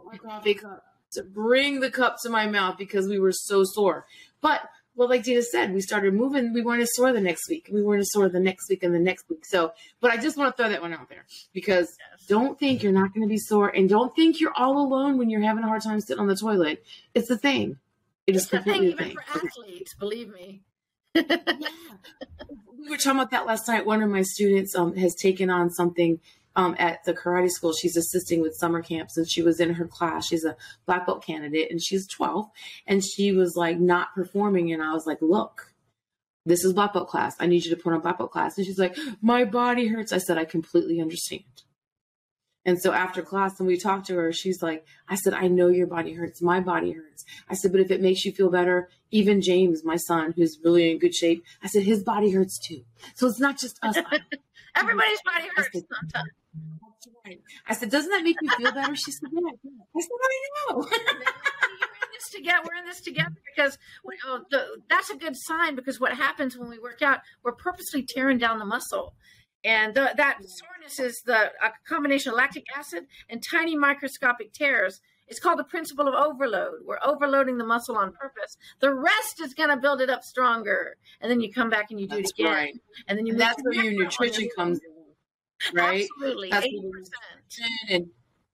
my 0.06 0.16
coffee 0.18 0.54
cup, 0.54 0.84
to 1.12 1.22
bring 1.22 1.80
the 1.80 1.90
cup 1.90 2.16
to 2.22 2.30
my 2.30 2.46
mouth 2.46 2.76
because 2.78 3.08
we 3.08 3.18
were 3.18 3.32
so 3.32 3.64
sore. 3.64 4.06
But 4.40 4.62
well, 4.98 5.08
like 5.08 5.22
Dina 5.22 5.42
said, 5.42 5.72
we 5.72 5.80
started 5.80 6.12
moving. 6.12 6.52
We 6.52 6.60
weren't 6.60 6.82
as 6.82 6.90
sore 6.92 7.12
the 7.12 7.20
next 7.20 7.48
week. 7.48 7.68
We 7.72 7.82
weren't 7.82 8.00
as 8.00 8.10
sore 8.10 8.28
the 8.28 8.40
next 8.40 8.68
week 8.68 8.82
and 8.82 8.92
the 8.92 8.98
next 8.98 9.28
week. 9.30 9.46
So, 9.46 9.72
but 10.00 10.10
I 10.10 10.16
just 10.16 10.36
want 10.36 10.54
to 10.54 10.60
throw 10.60 10.68
that 10.68 10.82
one 10.82 10.92
out 10.92 11.08
there 11.08 11.24
because 11.52 11.96
yes. 12.10 12.26
don't 12.26 12.58
think 12.58 12.82
you're 12.82 12.90
not 12.90 13.14
going 13.14 13.22
to 13.22 13.28
be 13.28 13.38
sore 13.38 13.68
and 13.68 13.88
don't 13.88 14.14
think 14.16 14.40
you're 14.40 14.52
all 14.56 14.76
alone 14.76 15.16
when 15.16 15.30
you're 15.30 15.40
having 15.40 15.62
a 15.62 15.68
hard 15.68 15.84
time 15.84 16.00
sitting 16.00 16.20
on 16.20 16.26
the 16.26 16.34
toilet. 16.34 16.82
It's 17.14 17.30
a 17.30 17.38
thing. 17.38 17.78
It 18.26 18.34
is 18.34 18.46
completely 18.46 18.92
thing, 18.92 19.12
even 19.12 19.16
for 19.16 19.38
athletes, 19.38 19.94
believe 19.94 20.30
me. 20.30 20.62
Yeah. 21.14 21.22
We 22.78 22.90
were 22.90 22.96
talking 22.96 23.20
about 23.20 23.32
that 23.32 23.46
last 23.46 23.68
night. 23.68 23.84
One 23.84 24.02
of 24.02 24.10
my 24.10 24.22
students 24.22 24.74
um, 24.74 24.96
has 24.96 25.14
taken 25.14 25.50
on 25.50 25.70
something 25.70 26.20
um, 26.56 26.74
at 26.78 27.04
the 27.04 27.14
karate 27.14 27.50
school. 27.50 27.72
She's 27.72 27.96
assisting 27.96 28.40
with 28.40 28.56
summer 28.56 28.82
camps 28.82 29.16
and 29.16 29.30
she 29.30 29.42
was 29.42 29.60
in 29.60 29.74
her 29.74 29.86
class. 29.86 30.26
She's 30.26 30.44
a 30.44 30.56
black 30.86 31.06
belt 31.06 31.24
candidate 31.24 31.70
and 31.70 31.82
she's 31.82 32.06
12 32.08 32.48
and 32.86 33.04
she 33.04 33.30
was 33.32 33.54
like 33.56 33.78
not 33.78 34.14
performing. 34.14 34.72
And 34.72 34.82
I 34.82 34.92
was 34.92 35.06
like, 35.06 35.18
look, 35.20 35.72
this 36.46 36.64
is 36.64 36.72
black 36.72 36.94
belt 36.94 37.08
class. 37.08 37.36
I 37.38 37.46
need 37.46 37.64
you 37.64 37.74
to 37.74 37.80
put 37.80 37.92
on 37.92 38.00
black 38.00 38.18
belt 38.18 38.32
class. 38.32 38.56
And 38.56 38.66
she's 38.66 38.78
like, 38.78 38.96
my 39.20 39.44
body 39.44 39.86
hurts. 39.86 40.12
I 40.12 40.18
said, 40.18 40.38
I 40.38 40.44
completely 40.44 41.00
understand. 41.00 41.44
And 42.68 42.78
so 42.78 42.92
after 42.92 43.22
class, 43.22 43.58
and 43.58 43.66
we 43.66 43.78
talked 43.78 44.08
to 44.08 44.14
her, 44.16 44.30
she's 44.30 44.62
like, 44.62 44.84
I 45.08 45.14
said, 45.14 45.32
I 45.32 45.48
know 45.48 45.68
your 45.68 45.86
body 45.86 46.12
hurts. 46.12 46.42
My 46.42 46.60
body 46.60 46.92
hurts. 46.92 47.24
I 47.48 47.54
said, 47.54 47.72
but 47.72 47.80
if 47.80 47.90
it 47.90 48.02
makes 48.02 48.26
you 48.26 48.32
feel 48.32 48.50
better, 48.50 48.90
even 49.10 49.40
James, 49.40 49.86
my 49.86 49.96
son, 49.96 50.34
who's 50.36 50.58
really 50.62 50.90
in 50.90 50.98
good 50.98 51.14
shape, 51.14 51.42
I 51.62 51.68
said, 51.68 51.84
his 51.84 52.04
body 52.04 52.30
hurts 52.30 52.58
too. 52.58 52.84
So 53.14 53.26
it's 53.26 53.40
not 53.40 53.58
just 53.58 53.82
us. 53.82 53.96
Everybody's 54.76 55.22
body 55.22 55.48
hurts 55.56 55.70
sometimes. 55.72 56.30
I 57.66 57.72
said, 57.72 57.90
doesn't 57.90 58.10
that 58.10 58.22
make 58.22 58.36
you 58.42 58.50
feel 58.50 58.70
better? 58.70 58.94
She 58.94 59.12
said, 59.12 59.30
yeah. 59.32 59.50
I 59.96 60.00
said, 60.02 60.10
I 60.22 60.74
know. 60.74 60.86
this 62.12 62.28
together. 62.28 62.68
We're 62.68 62.80
in 62.80 62.84
this 62.84 63.00
together 63.00 63.36
because 63.56 63.78
we, 64.04 64.18
oh, 64.26 64.42
the, 64.50 64.66
that's 64.90 65.08
a 65.08 65.16
good 65.16 65.36
sign 65.38 65.74
because 65.74 65.98
what 65.98 66.12
happens 66.12 66.54
when 66.54 66.68
we 66.68 66.78
work 66.78 67.00
out, 67.00 67.20
we're 67.42 67.52
purposely 67.52 68.02
tearing 68.02 68.36
down 68.36 68.58
the 68.58 68.66
muscle. 68.66 69.14
And 69.64 69.94
the, 69.94 70.12
that 70.16 70.38
soreness 70.44 71.00
is 71.00 71.22
the 71.26 71.50
a 71.62 71.72
combination 71.88 72.30
of 72.30 72.36
lactic 72.36 72.64
acid 72.76 73.06
and 73.28 73.42
tiny 73.42 73.76
microscopic 73.76 74.52
tears. 74.52 75.00
It's 75.26 75.40
called 75.40 75.58
the 75.58 75.64
principle 75.64 76.08
of 76.08 76.14
overload. 76.14 76.80
We're 76.86 77.00
overloading 77.04 77.58
the 77.58 77.64
muscle 77.64 77.96
on 77.96 78.12
purpose. 78.12 78.56
The 78.80 78.94
rest 78.94 79.42
is 79.42 79.52
going 79.52 79.68
to 79.68 79.76
build 79.76 80.00
it 80.00 80.08
up 80.08 80.22
stronger, 80.22 80.96
and 81.20 81.30
then 81.30 81.42
you 81.42 81.52
come 81.52 81.68
back 81.68 81.90
and 81.90 82.00
you 82.00 82.08
do 82.08 82.16
that's 82.16 82.30
it 82.30 82.42
again, 82.42 82.52
right. 82.52 82.74
and 83.08 83.18
then 83.18 83.26
you. 83.26 83.32
And 83.32 83.40
that's 83.40 83.62
where 83.62 83.84
your 83.84 84.04
nutrition 84.04 84.48
comes 84.56 84.78
in 84.78 84.98
right? 85.72 86.06
Absolutely, 86.16 86.50
eighty 86.52 86.82
percent. 86.90 87.90
And 87.90 88.06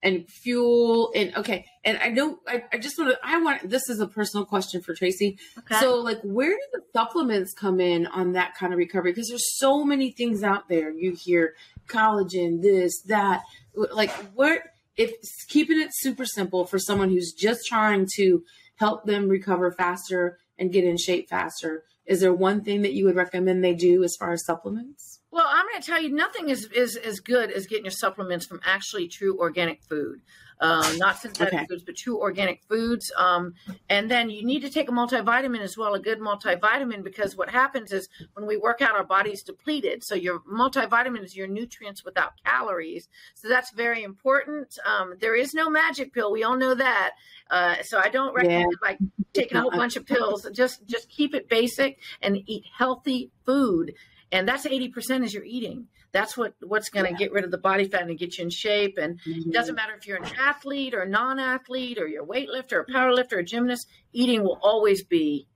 and 0.05 0.29
fuel 0.29 1.11
and 1.17 1.35
okay. 1.35 1.65
And 1.83 1.99
I 1.99 2.09
know 2.09 2.39
I, 2.47 2.63
I 2.73 2.79
just 2.79 2.97
want 2.99 3.11
to 3.11 3.19
I 3.25 3.41
want 3.41 3.69
this 3.69 3.89
is 3.89 3.99
a 3.99 4.07
personal 4.07 4.45
question 4.45 4.83
for 4.83 4.95
Tracy. 4.95 5.39
Okay. 5.59 5.81
So 5.81 5.97
like 5.97 6.21
where 6.23 6.51
do 6.51 6.63
the 6.75 6.83
supplements 6.93 7.55
come 7.55 7.81
in 7.81 8.07
on 8.07 8.33
that 8.33 8.55
kind 8.55 8.73
of 8.73 8.79
recovery? 8.79 9.13
Because 9.13 9.29
there's 9.29 9.59
so 9.59 9.83
many 9.83 10.13
things 10.13 10.45
out 10.45 10.69
there. 10.69 10.91
You 10.91 11.13
hear 11.13 11.55
collagen, 11.89 12.63
this, 12.63 13.03
that. 13.07 13.43
Like 13.75 14.11
what 14.35 14.61
if 14.97 15.13
keeping 15.49 15.81
it 15.81 15.89
super 15.93 16.27
simple 16.27 16.67
for 16.67 16.79
someone 16.79 17.09
who's 17.09 17.33
just 17.33 17.67
trying 17.67 18.07
to 18.17 18.45
help 18.77 19.05
them 19.07 19.29
recover 19.29 19.73
faster 19.73 20.39
and 20.59 20.73
get 20.73 20.85
in 20.85 20.97
shape 20.97 21.29
faster, 21.29 21.83
is 22.07 22.21
there 22.21 22.35
one 22.35 22.63
thing 22.63 22.83
that 22.83 22.93
you 22.93 23.07
would 23.07 23.17
recommend 23.17 23.65
they 23.65 23.75
do 23.75 24.05
as 24.05 24.15
far 24.21 24.33
as 24.33 24.45
supplements? 24.45 25.21
Well, 25.35 25.49
I'm 25.51 25.67
going 25.67 25.83
to 25.83 25.85
tell 25.91 26.01
you, 26.01 26.15
nothing 26.15 26.49
is, 26.49 26.67
is 26.67 26.95
as 26.97 27.19
good 27.19 27.51
as 27.51 27.67
getting 27.67 27.87
your 27.87 27.91
supplements 27.91 28.47
from 28.47 28.61
actually 28.65 29.09
true 29.09 29.37
organic 29.41 29.83
food. 29.83 30.21
Um, 30.61 30.97
not 30.99 31.19
synthetic 31.19 31.55
okay. 31.55 31.67
foods, 31.69 31.83
but 31.83 31.97
true 31.97 32.21
organic 32.21 32.63
foods. 32.69 33.11
Um, 33.19 33.55
and 33.91 34.09
then 34.09 34.31
you 34.31 34.47
need 34.47 34.61
to 34.61 34.71
take 34.71 34.89
a 34.89 34.93
multivitamin 34.93 35.59
as 35.59 35.77
well, 35.77 35.95
a 35.95 35.99
good 35.99 36.21
multivitamin, 36.21 37.03
because 37.03 37.37
what 37.37 37.51
happens 37.51 37.91
is 37.91 38.09
when 38.35 38.47
we 38.47 38.57
work 38.57 38.81
out, 38.81 38.95
our 38.95 39.03
body's 39.03 39.43
depleted. 39.43 40.05
So 40.05 40.15
your 40.15 40.39
multivitamin 40.49 41.25
is 41.25 41.35
your 41.35 41.49
nutrients 41.49 42.05
without 42.05 42.35
calories. 42.45 43.09
So 43.35 43.49
that's 43.49 43.73
very 43.73 44.05
important. 44.05 44.79
Um, 44.87 45.15
there 45.21 45.35
is 45.35 45.53
no 45.53 45.69
magic 45.69 46.15
pill. 46.15 46.31
We 46.31 46.45
all 46.45 46.57
know 46.57 46.77
that. 46.77 47.15
Uh, 47.51 47.83
so 47.83 47.99
I 47.99 48.09
don't 48.09 48.37
recommend 48.37 48.71
yeah. 48.71 48.89
like 48.89 48.99
taking 49.33 49.59
a 49.59 49.63
whole 49.63 49.71
bunch 49.73 49.97
of 49.97 50.07
pills. 50.07 50.49
Just 50.53 50.87
just 50.87 51.09
keep 51.09 51.35
it 51.35 51.49
basic 51.49 51.99
and 52.23 52.39
eat 52.47 52.63
healthy 52.79 53.33
food 53.45 53.95
and 54.35 54.49
that's 54.49 54.67
80% 54.67 55.25
is 55.25 55.33
your 55.33 55.45
eating 55.45 55.87
that's 56.13 56.37
what 56.37 56.55
what's 56.61 56.89
going 56.91 57.07
to 57.07 57.13
yeah. 57.13 57.19
get 57.19 57.33
rid 57.33 57.45
of 57.45 57.51
the 57.51 57.59
body 57.59 57.87
fat 57.87 58.03
and 58.03 58.19
get 58.19 58.37
you 58.37 58.45
in 58.45 58.51
shape 58.51 58.99
and 58.99 59.21
mm-hmm. 59.21 59.49
it 59.49 59.53
doesn't 59.53 59.75
matter 59.75 59.95
if 59.95 60.07
you're 60.07 60.19
an 60.19 60.31
athlete 60.39 60.95
or 60.95 61.03
a 61.03 61.09
non-athlete 61.09 61.99
or 61.99 62.07
you're 62.07 62.25
a 62.25 62.27
weightlifter 62.27 62.83
a 62.83 62.93
powerlifter 62.93 63.35
or 63.35 63.39
a 63.39 63.45
gymnast 63.45 63.87
eating 64.13 64.43
will 64.43 64.59
always 64.63 65.05
be 65.05 65.47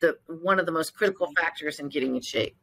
the 0.00 0.16
one 0.26 0.60
of 0.60 0.66
the 0.66 0.72
most 0.72 0.94
critical 0.94 1.28
factors 1.36 1.80
in 1.80 1.88
getting 1.88 2.14
in 2.14 2.22
shape 2.22 2.56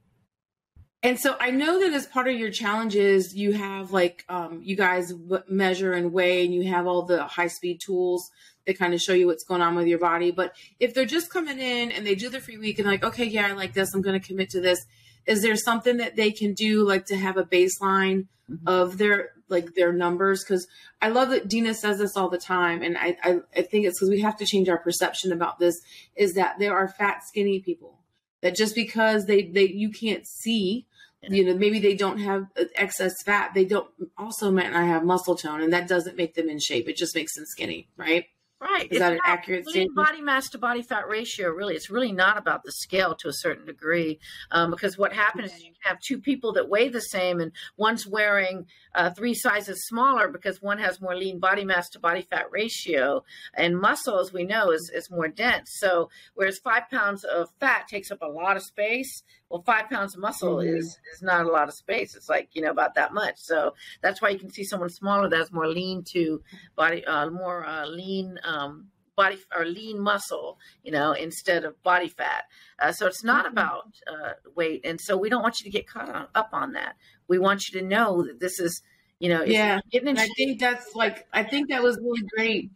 and 1.02 1.18
so 1.18 1.38
I 1.40 1.52
know 1.52 1.80
that 1.80 1.94
as 1.94 2.06
part 2.06 2.28
of 2.28 2.36
your 2.36 2.52
challenges, 2.52 3.34
you 3.34 3.54
have 3.54 3.94
like 3.94 4.26
um, 4.28 4.60
you 4.62 4.76
guys 4.76 5.14
measure 5.48 5.94
and 5.94 6.12
weigh, 6.12 6.44
and 6.44 6.54
you 6.54 6.68
have 6.70 6.88
all 6.88 7.04
the 7.04 7.24
high 7.24 7.48
speed 7.48 7.80
tools 7.80 8.30
that 8.68 8.78
kind 8.78 8.94
of 8.94 9.02
show 9.02 9.14
you 9.14 9.26
what's 9.26 9.46
going 9.46 9.62
on 9.62 9.76
with 9.76 9.88
your 9.88 9.98
body. 9.98 10.32
But 10.32 10.54
if 10.78 10.94
they're 10.94 11.06
just 11.06 11.32
coming 11.32 11.58
in 11.58 11.92
and 11.92 12.06
they 12.06 12.16
do 12.16 12.30
the 12.30 12.42
free 12.42 12.58
week 12.58 12.80
and 12.80 12.88
like, 12.88 13.04
okay, 13.04 13.24
yeah, 13.24 13.48
I 13.48 13.54
like 13.54 13.74
this, 13.74 13.94
I'm 13.94 14.02
going 14.02 14.20
to 14.20 14.28
commit 14.28 14.50
to 14.52 14.62
this, 14.62 14.86
is 15.30 15.42
there 15.42 15.56
something 15.56 15.98
that 15.98 16.16
they 16.16 16.32
can 16.32 16.54
do 16.54 16.86
like 16.86 17.06
to 17.06 17.16
have 17.16 17.38
a 17.38 17.44
baseline 17.44 18.28
mm-hmm. 18.50 18.68
of 18.68 18.98
their 18.98 19.30
like 19.48 19.74
their 19.76 19.94
numbers? 19.94 20.44
Because 20.44 20.68
i 21.02 21.08
love 21.08 21.30
that 21.30 21.48
dina 21.48 21.74
says 21.74 22.00
this 22.00 22.18
all 22.18 22.30
the 22.30 22.38
time 22.38 22.82
and 22.82 22.98
i 22.98 23.16
i, 23.24 23.40
I 23.56 23.62
think 23.62 23.86
it's 23.86 24.00
because 24.00 24.10
we 24.10 24.22
have 24.22 24.38
to 24.38 24.46
change 24.46 24.68
our 24.68 24.78
perception 24.78 25.32
about 25.32 25.60
this 25.60 25.80
is 26.16 26.34
that 26.34 26.60
there 26.60 26.76
are 26.76 26.88
fat 26.88 27.24
skinny 27.26 27.62
people 27.62 28.00
that 28.42 28.56
just 28.56 28.76
because 28.76 29.26
they 29.26 29.44
they 29.44 29.68
you 29.68 29.92
can't 29.92 30.28
see 30.28 30.88
you 31.22 31.46
know 31.46 31.56
maybe 31.56 31.80
they 31.80 31.96
don't 31.96 32.20
have 32.20 32.48
excess 32.76 33.22
fat 33.24 33.54
they 33.54 33.66
don't 33.66 33.90
also 34.18 34.52
might 34.52 34.72
not 34.72 34.86
have 34.86 35.04
muscle 35.04 35.36
tone 35.36 35.62
and 35.62 35.74
that 35.74 35.88
doesn't 35.88 36.16
make 36.16 36.36
them 36.36 36.50
in 36.50 36.60
shape. 36.60 36.88
It 36.88 36.96
just 36.96 37.16
makes 37.16 37.36
them 37.36 37.46
skinny 37.46 37.90
right 37.98 38.26
Right. 38.62 38.84
Is 38.86 38.88
it's 38.92 39.00
that 39.00 39.14
an 39.14 39.20
accurate 39.26 39.68
statement? 39.70 39.96
Body 39.96 40.22
mass 40.22 40.50
to 40.50 40.58
body 40.58 40.82
fat 40.82 41.08
ratio, 41.08 41.50
really, 41.50 41.76
it's 41.76 41.90
really 41.90 42.12
not 42.12 42.38
about 42.38 42.64
the 42.64 42.74
scale 42.74 43.16
to 43.16 43.30
a 43.30 43.34
certain 43.34 43.66
degree. 43.66 44.20
Um, 44.52 44.72
because 44.72 44.98
what 44.98 45.14
happens 45.14 45.54
is 45.54 45.64
you 45.64 45.72
can 45.72 45.82
have 45.84 46.00
two 46.02 46.20
people 46.20 46.52
that 46.54 46.68
weigh 46.68 46.90
the 46.90 47.02
same, 47.02 47.40
and 47.40 47.54
one's 47.78 48.06
wearing 48.06 48.66
uh, 48.96 49.10
three 49.12 49.34
sizes 49.34 49.88
smaller 49.88 50.28
because 50.28 50.62
one 50.62 50.80
has 50.80 51.02
more 51.02 51.16
lean 51.16 51.40
body 51.40 51.64
mass 51.64 51.90
to 51.90 52.00
body 52.00 52.22
fat 52.22 52.46
ratio, 52.52 53.24
and 53.54 53.80
muscle, 53.80 54.20
as 54.20 54.34
we 54.34 54.44
know, 54.44 54.72
is, 54.72 54.92
is 54.94 55.12
more 55.12 55.28
dense. 55.28 55.78
So, 55.80 56.10
whereas 56.34 56.60
five 56.60 56.90
pounds 56.90 57.24
of 57.24 57.50
fat 57.60 57.88
takes 57.88 58.12
up 58.12 58.22
a 58.22 58.28
lot 58.28 58.58
of 58.58 58.64
space, 58.64 59.24
well, 59.50 59.64
five 59.66 59.90
pounds 59.90 60.16
of 60.16 60.22
muscle 60.22 60.58
mm-hmm. 60.58 60.78
is 60.78 60.86
is 61.14 61.22
not 61.22 61.46
a 61.46 61.52
lot 61.52 61.68
of 61.68 61.74
space. 61.74 62.16
It's 62.16 62.30
like 62.30 62.50
you 62.54 62.62
know 62.62 62.72
about 62.72 62.96
that 62.96 63.14
much. 63.14 63.36
So 63.38 63.74
that's 64.02 64.22
why 64.22 64.30
you 64.30 64.40
can 64.40 64.52
see 64.52 64.64
someone 64.64 64.90
smaller 64.90 65.30
that 65.30 65.38
has 65.38 65.52
more 65.52 65.68
lean 65.68 66.04
to 66.14 66.42
body, 66.76 67.04
uh, 67.06 67.30
more 67.30 67.66
uh, 67.66 67.86
lean 67.88 68.40
um, 68.44 68.88
body 69.20 69.38
or 69.56 69.66
lean 69.66 70.00
muscle, 70.00 70.58
you 70.84 70.92
know, 70.92 71.12
instead 71.12 71.66
of 71.66 71.82
body 71.84 72.08
fat. 72.08 72.46
Uh, 72.80 72.92
so 72.92 73.06
it's 73.06 73.24
not 73.24 73.46
mm-hmm. 73.46 73.54
about 73.54 73.88
uh, 74.08 74.34
weight, 74.56 74.82
and 74.84 75.00
so 75.00 75.18
we 75.18 75.30
don't 75.30 75.44
want 75.44 75.60
you 75.60 75.66
to 75.66 75.70
get 75.70 75.88
caught 75.88 76.10
on, 76.10 76.28
up 76.34 76.50
on 76.54 76.74
that. 76.74 76.96
We 77.28 77.38
want 77.38 77.68
you 77.68 77.80
to 77.80 77.86
know 77.86 78.24
that 78.24 78.40
this 78.40 78.60
is, 78.60 78.82
you 79.20 79.30
know, 79.30 79.44
yeah. 79.44 79.82
I 79.94 80.28
think 80.38 80.60
that's 80.60 80.96
like 80.96 81.28
I 81.34 81.44
think 81.44 81.70
that 81.70 81.84
was 81.84 81.98
really 81.98 82.24
great. 82.36 82.72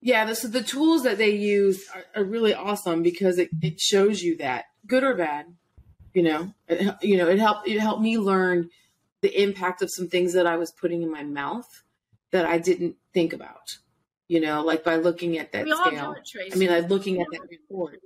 Yeah, 0.00 0.24
this, 0.24 0.42
the 0.42 0.62
tools 0.62 1.02
that 1.02 1.18
they 1.18 1.30
use 1.30 1.84
are, 1.92 2.20
are 2.20 2.24
really 2.24 2.54
awesome 2.54 3.02
because 3.02 3.38
it, 3.38 3.48
it 3.60 3.80
shows 3.80 4.22
you 4.22 4.36
that 4.36 4.66
good 4.86 5.02
or 5.02 5.14
bad, 5.14 5.46
you 6.16 6.22
know 6.22 6.50
it, 6.66 6.96
you 7.02 7.18
know 7.18 7.28
it 7.28 7.38
helped 7.38 7.68
it 7.68 7.78
helped 7.78 8.00
me 8.00 8.16
learn 8.16 8.70
the 9.20 9.42
impact 9.42 9.82
of 9.82 9.90
some 9.90 10.08
things 10.08 10.32
that 10.32 10.46
i 10.46 10.56
was 10.56 10.72
putting 10.72 11.02
in 11.02 11.12
my 11.12 11.22
mouth 11.22 11.82
that 12.30 12.46
i 12.46 12.58
didn't 12.58 12.96
think 13.12 13.34
about 13.34 13.76
you 14.28 14.40
know 14.40 14.62
like 14.62 14.84
by 14.84 14.96
looking 14.96 15.38
at 15.38 15.52
that 15.52 15.64
we 15.64 15.72
scale. 15.72 16.12
it, 16.12 16.52
i 16.52 16.56
mean 16.56 16.70
like 16.70 16.88
looking 16.88 17.20
at 17.20 17.26
that 17.32 17.42
report. 17.50 18.00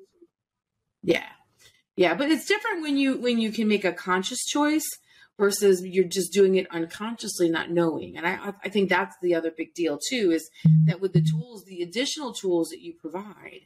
yeah. 1.03 1.25
Yeah 1.97 2.15
but 2.15 2.31
it's 2.31 2.47
different 2.47 2.83
when 2.83 2.97
you 2.97 3.19
when 3.19 3.39
you 3.39 3.51
can 3.53 3.69
make 3.69 3.85
a 3.85 3.93
conscious 3.93 4.45
choice 4.47 4.89
versus 5.39 5.83
you're 5.85 6.05
just 6.05 6.33
doing 6.33 6.57
it 6.57 6.67
unconsciously 6.71 7.49
not 7.49 7.71
knowing. 7.71 8.17
And 8.17 8.27
i 8.27 8.53
i 8.65 8.69
think 8.69 8.89
that's 8.89 9.17
the 9.23 9.35
other 9.35 9.51
big 9.51 9.75
deal 9.75 9.99
too 10.09 10.31
is 10.31 10.49
that 10.87 11.01
with 11.01 11.13
the 11.13 11.23
tools 11.23 11.65
the 11.65 11.83
additional 11.83 12.33
tools 12.33 12.69
that 12.71 12.81
you 12.81 12.95
provide 12.95 13.63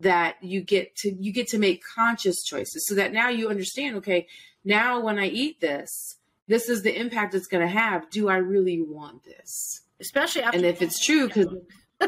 that 0.00 0.36
you 0.42 0.60
get 0.60 0.96
to 0.96 1.14
you 1.14 1.32
get 1.32 1.48
to 1.48 1.58
make 1.58 1.82
conscious 1.94 2.42
choices 2.42 2.84
so 2.86 2.94
that 2.94 3.12
now 3.12 3.28
you 3.28 3.48
understand 3.48 3.96
okay 3.96 4.26
now 4.64 5.00
when 5.00 5.18
i 5.18 5.26
eat 5.26 5.60
this 5.60 6.16
this 6.48 6.68
is 6.68 6.82
the 6.82 6.98
impact 6.98 7.34
it's 7.34 7.46
going 7.46 7.66
to 7.66 7.72
have. 7.72 8.10
Do 8.10 8.28
i 8.28 8.36
really 8.36 8.82
want 8.82 9.24
this? 9.24 9.82
Especially 10.00 10.42
after. 10.42 10.56
And 10.56 10.66
if 10.66 10.82
it's 10.82 11.04
true, 11.04 11.28
because 11.28 11.46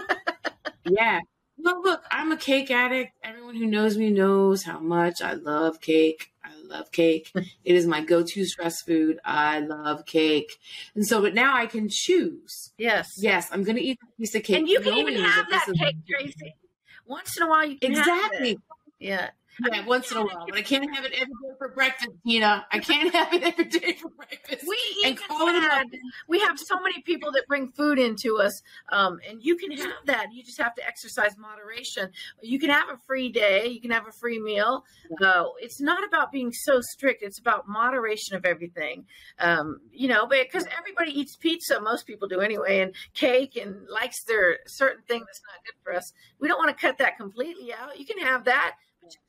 yeah. 0.84 1.20
Well, 1.56 1.82
look, 1.82 2.02
I'm 2.10 2.32
a 2.32 2.36
cake 2.36 2.70
addict. 2.70 3.12
Everyone 3.22 3.54
who 3.56 3.66
knows 3.66 3.96
me 3.96 4.10
knows 4.10 4.64
how 4.64 4.80
much 4.80 5.22
I 5.22 5.34
love 5.34 5.80
cake. 5.80 6.32
I 6.44 6.50
love 6.66 6.90
cake. 6.90 7.30
Hmm. 7.34 7.42
it 7.64 7.74
is 7.74 7.86
my 7.86 8.02
go-to 8.04 8.44
stress 8.44 8.82
food. 8.82 9.18
I 9.24 9.60
love 9.60 10.04
cake. 10.04 10.58
And 10.94 11.06
so, 11.06 11.22
but 11.22 11.34
now 11.34 11.56
I 11.56 11.66
can 11.66 11.88
choose. 11.88 12.72
Yes. 12.76 13.14
Yes, 13.18 13.48
I'm 13.50 13.62
going 13.64 13.76
to 13.76 13.82
eat 13.82 13.98
a 14.02 14.20
piece 14.20 14.34
of 14.34 14.42
cake. 14.42 14.58
And 14.58 14.68
you 14.68 14.80
can 14.80 14.94
even 14.94 15.14
have 15.16 15.48
that 15.50 15.68
is- 15.68 15.78
cake, 15.78 15.96
Tracy. 16.08 16.54
Once 17.06 17.36
in 17.36 17.42
a 17.42 17.48
while, 17.48 17.64
you 17.66 17.78
can 17.78 17.92
have 17.94 18.06
Exactly. 18.06 18.58
Yeah. 18.98 19.30
Yeah, 19.60 19.86
once 19.86 20.10
in 20.10 20.18
a 20.18 20.24
while. 20.24 20.46
But 20.48 20.58
I 20.58 20.62
can't 20.62 20.94
have 20.94 21.04
it 21.04 21.12
every 21.12 21.34
day 21.34 21.54
for 21.58 21.68
breakfast, 21.68 22.10
Dina. 22.24 22.66
I 22.72 22.78
can't 22.78 23.14
have 23.14 23.32
it 23.32 23.42
every 23.42 23.64
day 23.64 23.92
for 23.92 24.08
breakfast. 24.08 24.64
We 24.66 24.76
and 25.04 25.14
even 25.14 25.28
call 25.28 25.48
it 25.48 25.56
a 25.56 25.60
had, 25.60 25.86
we 26.28 26.40
have 26.40 26.58
so 26.58 26.80
many 26.80 27.02
people 27.02 27.32
that 27.32 27.46
bring 27.46 27.68
food 27.72 27.98
into 27.98 28.38
us, 28.38 28.62
um, 28.90 29.20
and 29.28 29.42
you 29.42 29.56
can 29.56 29.70
have 29.72 30.06
that. 30.06 30.28
You 30.32 30.42
just 30.42 30.60
have 30.60 30.74
to 30.76 30.86
exercise 30.86 31.36
moderation. 31.38 32.10
You 32.42 32.58
can 32.58 32.70
have 32.70 32.88
a 32.88 32.98
free 33.06 33.30
day. 33.30 33.68
You 33.68 33.80
can 33.80 33.90
have 33.90 34.06
a 34.08 34.12
free 34.12 34.40
meal. 34.40 34.84
Uh, 35.22 35.44
it's 35.58 35.80
not 35.80 36.06
about 36.06 36.32
being 36.32 36.52
so 36.52 36.80
strict. 36.80 37.22
It's 37.22 37.38
about 37.38 37.68
moderation 37.68 38.36
of 38.36 38.44
everything. 38.44 39.06
Um, 39.38 39.80
you 39.92 40.08
know, 40.08 40.26
because 40.26 40.66
everybody 40.76 41.18
eats 41.18 41.36
pizza. 41.36 41.80
Most 41.80 42.06
people 42.06 42.28
do 42.28 42.40
anyway, 42.40 42.80
and 42.80 42.94
cake, 43.14 43.56
and 43.56 43.86
likes 43.88 44.24
their 44.24 44.58
certain 44.66 45.02
thing 45.06 45.20
that's 45.20 45.40
not 45.46 45.64
good 45.64 45.74
for 45.82 45.94
us. 45.94 46.12
We 46.40 46.48
don't 46.48 46.58
want 46.58 46.76
to 46.76 46.80
cut 46.80 46.98
that 46.98 47.16
completely 47.16 47.72
out. 47.72 47.98
You 47.98 48.06
can 48.06 48.18
have 48.18 48.44
that, 48.44 48.76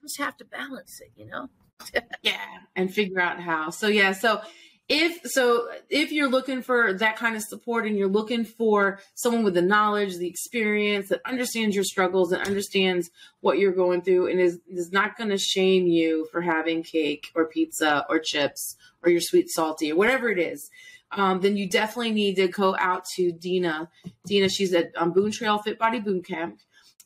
just 0.01 0.19
have 0.19 0.37
to 0.37 0.45
balance 0.45 1.01
it. 1.01 1.11
You 1.15 1.27
know. 1.27 1.49
yeah 2.21 2.37
and 2.77 2.93
figure 2.93 3.19
out 3.19 3.37
how 3.37 3.69
so 3.69 3.87
yeah 3.87 4.13
so 4.13 4.39
if 4.87 5.19
so 5.25 5.67
if 5.89 6.11
you're 6.11 6.29
looking 6.29 6.61
for 6.61 6.93
that 6.93 7.17
kind 7.17 7.35
of 7.35 7.41
support 7.41 7.85
and 7.85 7.97
you're 7.97 8.07
looking 8.07 8.45
for 8.45 8.99
someone 9.15 9.43
with 9.43 9.55
the 9.55 9.61
knowledge 9.61 10.15
the 10.17 10.27
experience 10.27 11.09
that 11.09 11.19
understands 11.25 11.75
your 11.75 11.83
struggles 11.83 12.31
and 12.31 12.45
understands 12.47 13.09
what 13.41 13.57
you're 13.57 13.73
going 13.73 14.01
through 14.01 14.27
and 14.27 14.39
is 14.39 14.59
is 14.69 14.91
not 14.91 15.17
going 15.17 15.29
to 15.29 15.37
shame 15.37 15.85
you 15.87 16.27
for 16.31 16.41
having 16.41 16.83
cake 16.83 17.27
or 17.35 17.45
pizza 17.45 18.05
or 18.09 18.19
chips 18.19 18.75
or 19.03 19.09
your 19.09 19.21
sweet 19.21 19.49
salty 19.49 19.91
or 19.91 19.95
whatever 19.95 20.29
it 20.29 20.39
is 20.39 20.69
um, 21.11 21.39
then 21.39 21.55
you 21.55 21.69
definitely 21.69 22.11
need 22.11 22.35
to 22.35 22.47
go 22.47 22.75
out 22.77 23.05
to 23.15 23.31
Dina. 23.31 23.89
Dina, 24.25 24.49
she's 24.49 24.73
at 24.73 24.91
um, 24.97 25.13
Boone 25.13 25.31
Trail 25.31 25.59
Fit 25.59 25.79
Body 25.79 25.99
Boot 25.99 26.25
Camp. 26.25 26.59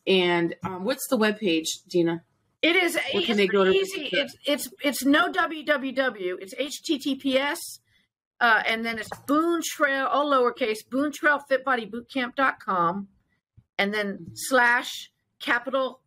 And 0.07 0.55
um, 0.63 0.83
what's 0.83 1.07
the 1.09 1.17
webpage, 1.17 1.67
Dina? 1.87 2.23
It 2.61 2.75
is. 2.75 2.95
Where 2.95 3.03
It's 3.13 3.25
can 3.27 3.37
they 3.37 3.47
go 3.47 3.63
to- 3.65 3.71
easy. 3.71 4.09
It's 4.11 4.35
it's 4.45 4.67
it's 4.83 5.05
no 5.05 5.31
www. 5.31 6.35
It's 6.41 6.53
HTTPS, 6.55 7.79
uh, 8.41 8.63
and 8.67 8.85
then 8.85 8.99
it's 8.99 9.09
Boone 9.27 9.61
Trail, 9.63 10.07
all 10.07 10.29
lowercase, 10.31 10.79
Boone 10.89 11.11
Trail 11.11 11.39
Fit 11.39 11.63
Body 11.63 11.85
Bootcamp.com, 11.85 13.07
and 13.77 13.93
then 13.93 14.27
slash 14.33 15.09
capital 15.39 16.01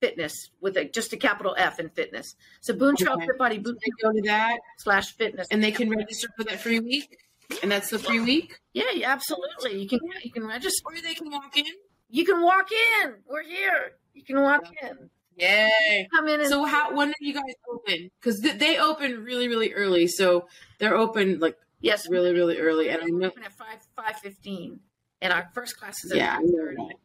fitness 0.00 0.50
with 0.60 0.76
a, 0.76 0.84
just 0.84 1.12
a 1.12 1.16
capital 1.16 1.54
F 1.58 1.78
in 1.80 1.88
fitness. 1.90 2.34
So 2.60 2.74
Boone 2.74 2.94
Trail 2.96 3.14
Okay. 3.14 3.26
Fit 3.26 3.38
Body 3.38 3.56
They 3.58 3.62
Bootcamp 3.64 4.02
go 4.02 4.12
to 4.12 4.22
that 4.26 4.58
slash 4.78 5.12
fitness, 5.16 5.48
and 5.50 5.62
they 5.64 5.72
can 5.72 5.90
register 5.90 6.28
for 6.36 6.44
that 6.44 6.60
free 6.60 6.78
week. 6.80 7.18
And 7.62 7.70
that's 7.72 7.90
the 7.90 7.98
free 7.98 8.20
week? 8.20 8.60
yeah, 8.72 8.84
yeah, 8.94 9.10
absolutely. 9.12 9.82
You 9.82 9.88
can 9.88 9.98
you 10.22 10.30
can 10.30 10.46
register. 10.46 10.80
Or 10.86 10.94
they 11.02 11.14
can 11.14 11.28
walk 11.30 11.56
in. 11.58 11.66
You 12.08 12.24
can 12.24 12.40
walk 12.40 12.68
in. 13.02 13.14
We're 13.26 13.42
here. 13.42 13.92
You 14.14 14.22
can 14.22 14.40
walk 14.40 14.62
in. 14.82 15.10
Yay. 15.36 16.08
Come 16.14 16.28
in 16.28 16.46
So 16.46 16.64
how 16.64 16.94
when 16.94 17.10
are 17.10 17.14
you 17.20 17.34
guys 17.34 17.54
open? 17.72 18.10
Because 18.20 18.40
they 18.40 18.78
open 18.78 19.24
really, 19.24 19.48
really 19.48 19.72
early. 19.72 20.06
So 20.06 20.46
they're 20.78 20.96
open 20.96 21.38
like 21.40 21.56
yes, 21.80 22.08
really, 22.08 22.32
really 22.32 22.58
early. 22.58 22.88
And 22.88 23.02
I 23.02 23.06
know 23.06 23.28
open 23.28 23.42
at 23.42 23.52
five 23.52 23.78
five 23.96 24.16
fifteen, 24.16 24.80
and 25.20 25.32
our 25.32 25.48
first 25.54 25.78
class 25.78 26.04
is 26.04 26.12
at 26.12 26.18
Yeah, 26.18 26.38
I 26.38 26.44
thirty. 26.56 26.96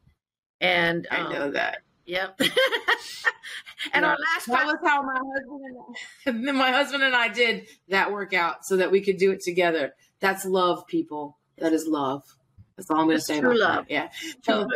And 0.59 1.07
I 1.11 1.17
um, 1.17 1.33
know 1.33 1.51
that. 1.51 1.79
Yep. 2.05 2.39
and 3.93 4.03
Yeah. 4.03 4.09
our 4.09 4.17
last 4.17 4.47
That 4.47 4.63
class, 4.63 4.65
was 4.67 4.77
how 4.83 5.01
my 5.01 5.13
husband 5.19 5.61
and 6.25 6.49
I, 6.49 6.51
my 6.57 6.71
husband 6.71 7.03
and 7.03 7.15
I 7.15 7.27
did 7.27 7.67
that 7.89 8.11
workout 8.11 8.65
so 8.65 8.77
that 8.77 8.91
we 8.91 9.01
could 9.01 9.17
do 9.17 9.31
it 9.31 9.41
together. 9.41 9.93
That's 10.19 10.45
love, 10.45 10.87
people. 10.87 11.37
That 11.57 11.73
is 11.73 11.85
love. 11.87 12.23
That's 12.75 12.89
all 12.89 12.99
I'm 12.99 13.05
going 13.07 13.17
to 13.17 13.21
say 13.23 13.39
true 13.39 13.51
about 13.57 13.59
love. 13.59 13.87
that. 13.87 13.91
Yeah. 13.93 14.09
So, 14.43 14.67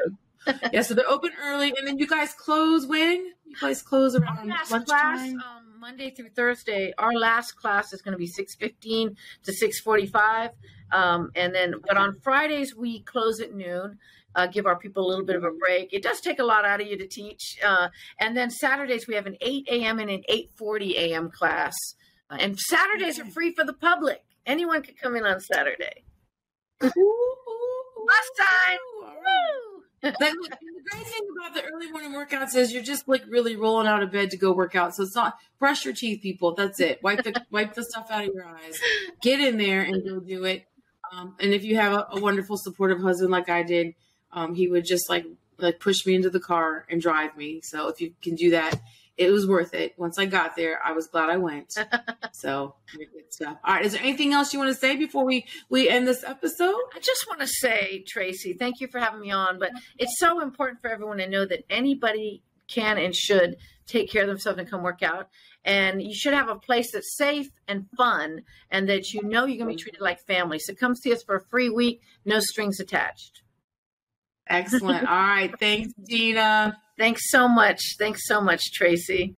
yeah. 0.74 0.82
So 0.82 0.94
they're 0.94 1.08
open 1.10 1.32
early, 1.42 1.74
and 1.78 1.88
then 1.88 1.98
you 2.00 2.08
guys 2.08 2.34
close 2.34 2.86
when? 2.86 3.32
You 3.52 3.68
guys 3.68 3.82
close 3.82 4.16
our 4.16 4.22
around 4.22 4.48
last 4.50 4.72
lunchtime. 4.72 5.16
class, 5.18 5.30
um, 5.32 5.80
Monday 5.80 6.10
through 6.12 6.30
Thursday, 6.30 6.94
our 6.98 7.14
last 7.14 7.54
class 7.54 7.92
is 7.94 8.02
going 8.02 8.14
to 8.14 8.18
be 8.18 8.28
six 8.28 8.56
fifteen 8.56 9.16
to 9.44 9.52
six 9.54 9.80
forty 9.80 10.06
five, 10.08 10.52
um, 10.92 11.32
and 11.36 11.54
then 11.54 11.76
but 11.88 11.98
on 11.98 12.20
Fridays 12.22 12.76
we 12.76 13.02
close 13.02 13.40
at 13.40 13.54
noon. 13.54 13.98
Uh, 14.34 14.48
give 14.48 14.66
our 14.66 14.78
people 14.80 15.06
a 15.06 15.08
little 15.10 15.26
bit 15.26 15.36
of 15.36 15.44
a 15.44 15.52
break. 15.52 15.92
It 15.92 16.02
does 16.02 16.22
take 16.22 16.40
a 16.40 16.44
lot 16.46 16.64
out 16.64 16.80
of 16.80 16.88
you 16.88 16.98
to 16.98 17.06
teach, 17.08 17.58
uh, 17.66 17.90
and 18.18 18.38
then 18.38 18.50
Saturdays 18.50 19.06
we 19.06 19.16
have 19.16 19.26
an 19.26 19.36
eight 19.42 19.68
a.m. 19.70 20.00
and 20.00 20.10
an 20.10 20.24
eight 20.30 20.52
forty 20.56 20.98
a.m. 20.98 21.30
class, 21.30 21.76
uh, 22.30 22.38
and 22.40 22.58
Saturdays 22.58 23.20
are 23.20 23.26
free 23.26 23.52
for 23.54 23.66
the 23.66 23.74
public. 23.74 24.24
Anyone 24.46 24.84
can 24.84 24.96
come 24.96 25.18
in 25.18 25.26
on 25.26 25.42
Saturday. 25.42 26.06
Last 26.82 26.94
time. 28.38 28.78
all 29.04 29.10
right. 29.10 29.16
Woo! 29.18 29.20
That- 29.20 29.20
look, 29.22 29.82
and 29.82 29.91
the 30.02 30.12
great 30.92 31.06
thing 31.06 31.28
about 31.38 31.54
the 31.54 31.64
early 31.64 31.92
morning 31.92 32.12
workouts 32.12 32.56
is 32.56 32.74
you're 32.74 32.84
just 32.84 33.08
like 33.08 33.24
really 33.28 33.56
rolling 33.56 33.88
out 33.88 34.02
of 34.02 34.12
bed 34.12 34.32
to 34.32 34.38
go 34.38 34.52
work 34.52 34.76
out. 34.76 34.96
So 34.96 35.04
it's 35.04 35.16
not 35.16 35.38
brush 35.60 35.86
your 35.86 35.94
teeth, 35.94 36.22
people. 36.22 36.54
That's 36.56 36.80
it. 36.80 37.02
Wipe 37.04 37.24
the 37.24 37.42
wipe 37.52 37.74
the 37.74 37.84
stuff 37.84 38.08
out 38.10 38.28
of 38.28 38.34
your 38.34 38.46
eyes. 38.46 38.80
Get 39.22 39.40
in 39.40 39.58
there 39.58 39.82
and 39.82 40.04
go 40.04 40.20
do 40.20 40.44
it. 40.46 40.66
Um, 41.12 41.36
and 41.40 41.54
if 41.54 41.64
you 41.64 41.76
have 41.76 41.94
a, 41.94 42.08
a 42.12 42.20
wonderful, 42.22 42.58
supportive 42.58 43.02
husband 43.02 43.32
like 43.32 43.50
I 43.50 43.64
did, 43.64 43.96
um, 44.32 44.56
he 44.56 44.68
would 44.68 44.86
just 44.86 45.10
like 45.10 45.26
like 45.58 45.80
push 45.80 46.06
me 46.06 46.16
into 46.16 46.30
the 46.30 46.40
car 46.40 46.86
and 46.90 47.02
drive 47.02 47.38
me. 47.38 47.62
So 47.62 47.88
if 47.90 48.02
you 48.02 48.14
can 48.22 48.36
do 48.36 48.52
that, 48.52 48.82
it 49.22 49.32
was 49.32 49.48
worth 49.48 49.74
it. 49.74 49.94
Once 49.98 50.18
I 50.18 50.26
got 50.26 50.56
there, 50.56 50.80
I 50.84 50.92
was 50.94 51.08
glad 51.08 51.30
I 51.30 51.38
went. 51.38 51.78
So 52.34 52.76
good 52.94 53.08
stuff. 53.30 53.58
All 53.64 53.76
right. 53.76 53.86
Is 53.86 53.92
there 53.92 54.02
anything 54.02 54.34
else 54.34 54.52
you 54.52 54.58
want 54.58 54.74
to 54.74 54.80
say 54.80 54.96
before 54.96 55.26
we 55.26 55.46
we 55.70 55.90
end 55.90 56.08
this 56.08 56.24
episode? 56.24 56.80
I 56.96 57.00
just 57.00 57.28
want 57.28 57.42
to 57.42 57.48
say, 57.48 58.04
Tracy, 58.08 58.54
thank 58.54 58.80
you 58.80 58.88
for 58.88 59.00
having 59.00 59.20
me 59.20 59.32
on. 59.32 59.60
But 59.60 59.72
it's 60.00 60.18
so 60.18 60.42
important 60.42 60.82
for 60.82 60.90
everyone 60.90 61.18
to 61.18 61.28
know 61.28 61.46
that 61.46 61.66
anybody 61.70 62.42
can 62.68 62.98
and 62.98 63.16
should 63.16 63.58
take 63.86 64.10
care 64.10 64.24
of 64.24 64.28
themselves 64.28 64.58
and 64.60 64.70
come 64.70 64.82
work 64.82 65.04
out. 65.04 65.28
And 65.64 66.02
you 66.02 66.16
should 66.16 66.34
have 66.34 66.50
a 66.50 66.56
place 66.56 66.92
that's 66.94 67.16
safe 67.16 67.50
and 67.68 67.86
fun 67.96 68.44
and 68.72 68.90
that 68.90 69.14
you 69.14 69.22
know 69.24 69.46
you're 69.46 69.58
going 69.58 69.70
to 69.70 69.76
be 69.76 69.82
treated 69.82 70.02
like 70.02 70.20
family. 70.26 70.58
So 70.58 70.74
come 70.74 70.96
see 70.96 71.14
us 71.14 71.22
for 71.22 71.36
a 71.36 71.46
free 71.50 71.70
week, 71.70 72.02
no 72.26 72.40
strings 72.40 72.80
attached. 72.80 73.44
Excellent. 74.48 75.08
All 75.08 75.14
right. 75.14 75.54
Thanks, 75.60 75.94
Dina. 75.94 76.78
Thanks 77.02 77.32
so 77.32 77.48
much. 77.48 77.96
Thanks 77.98 78.28
so 78.28 78.40
much, 78.42 78.72
Tracy. 78.74 79.34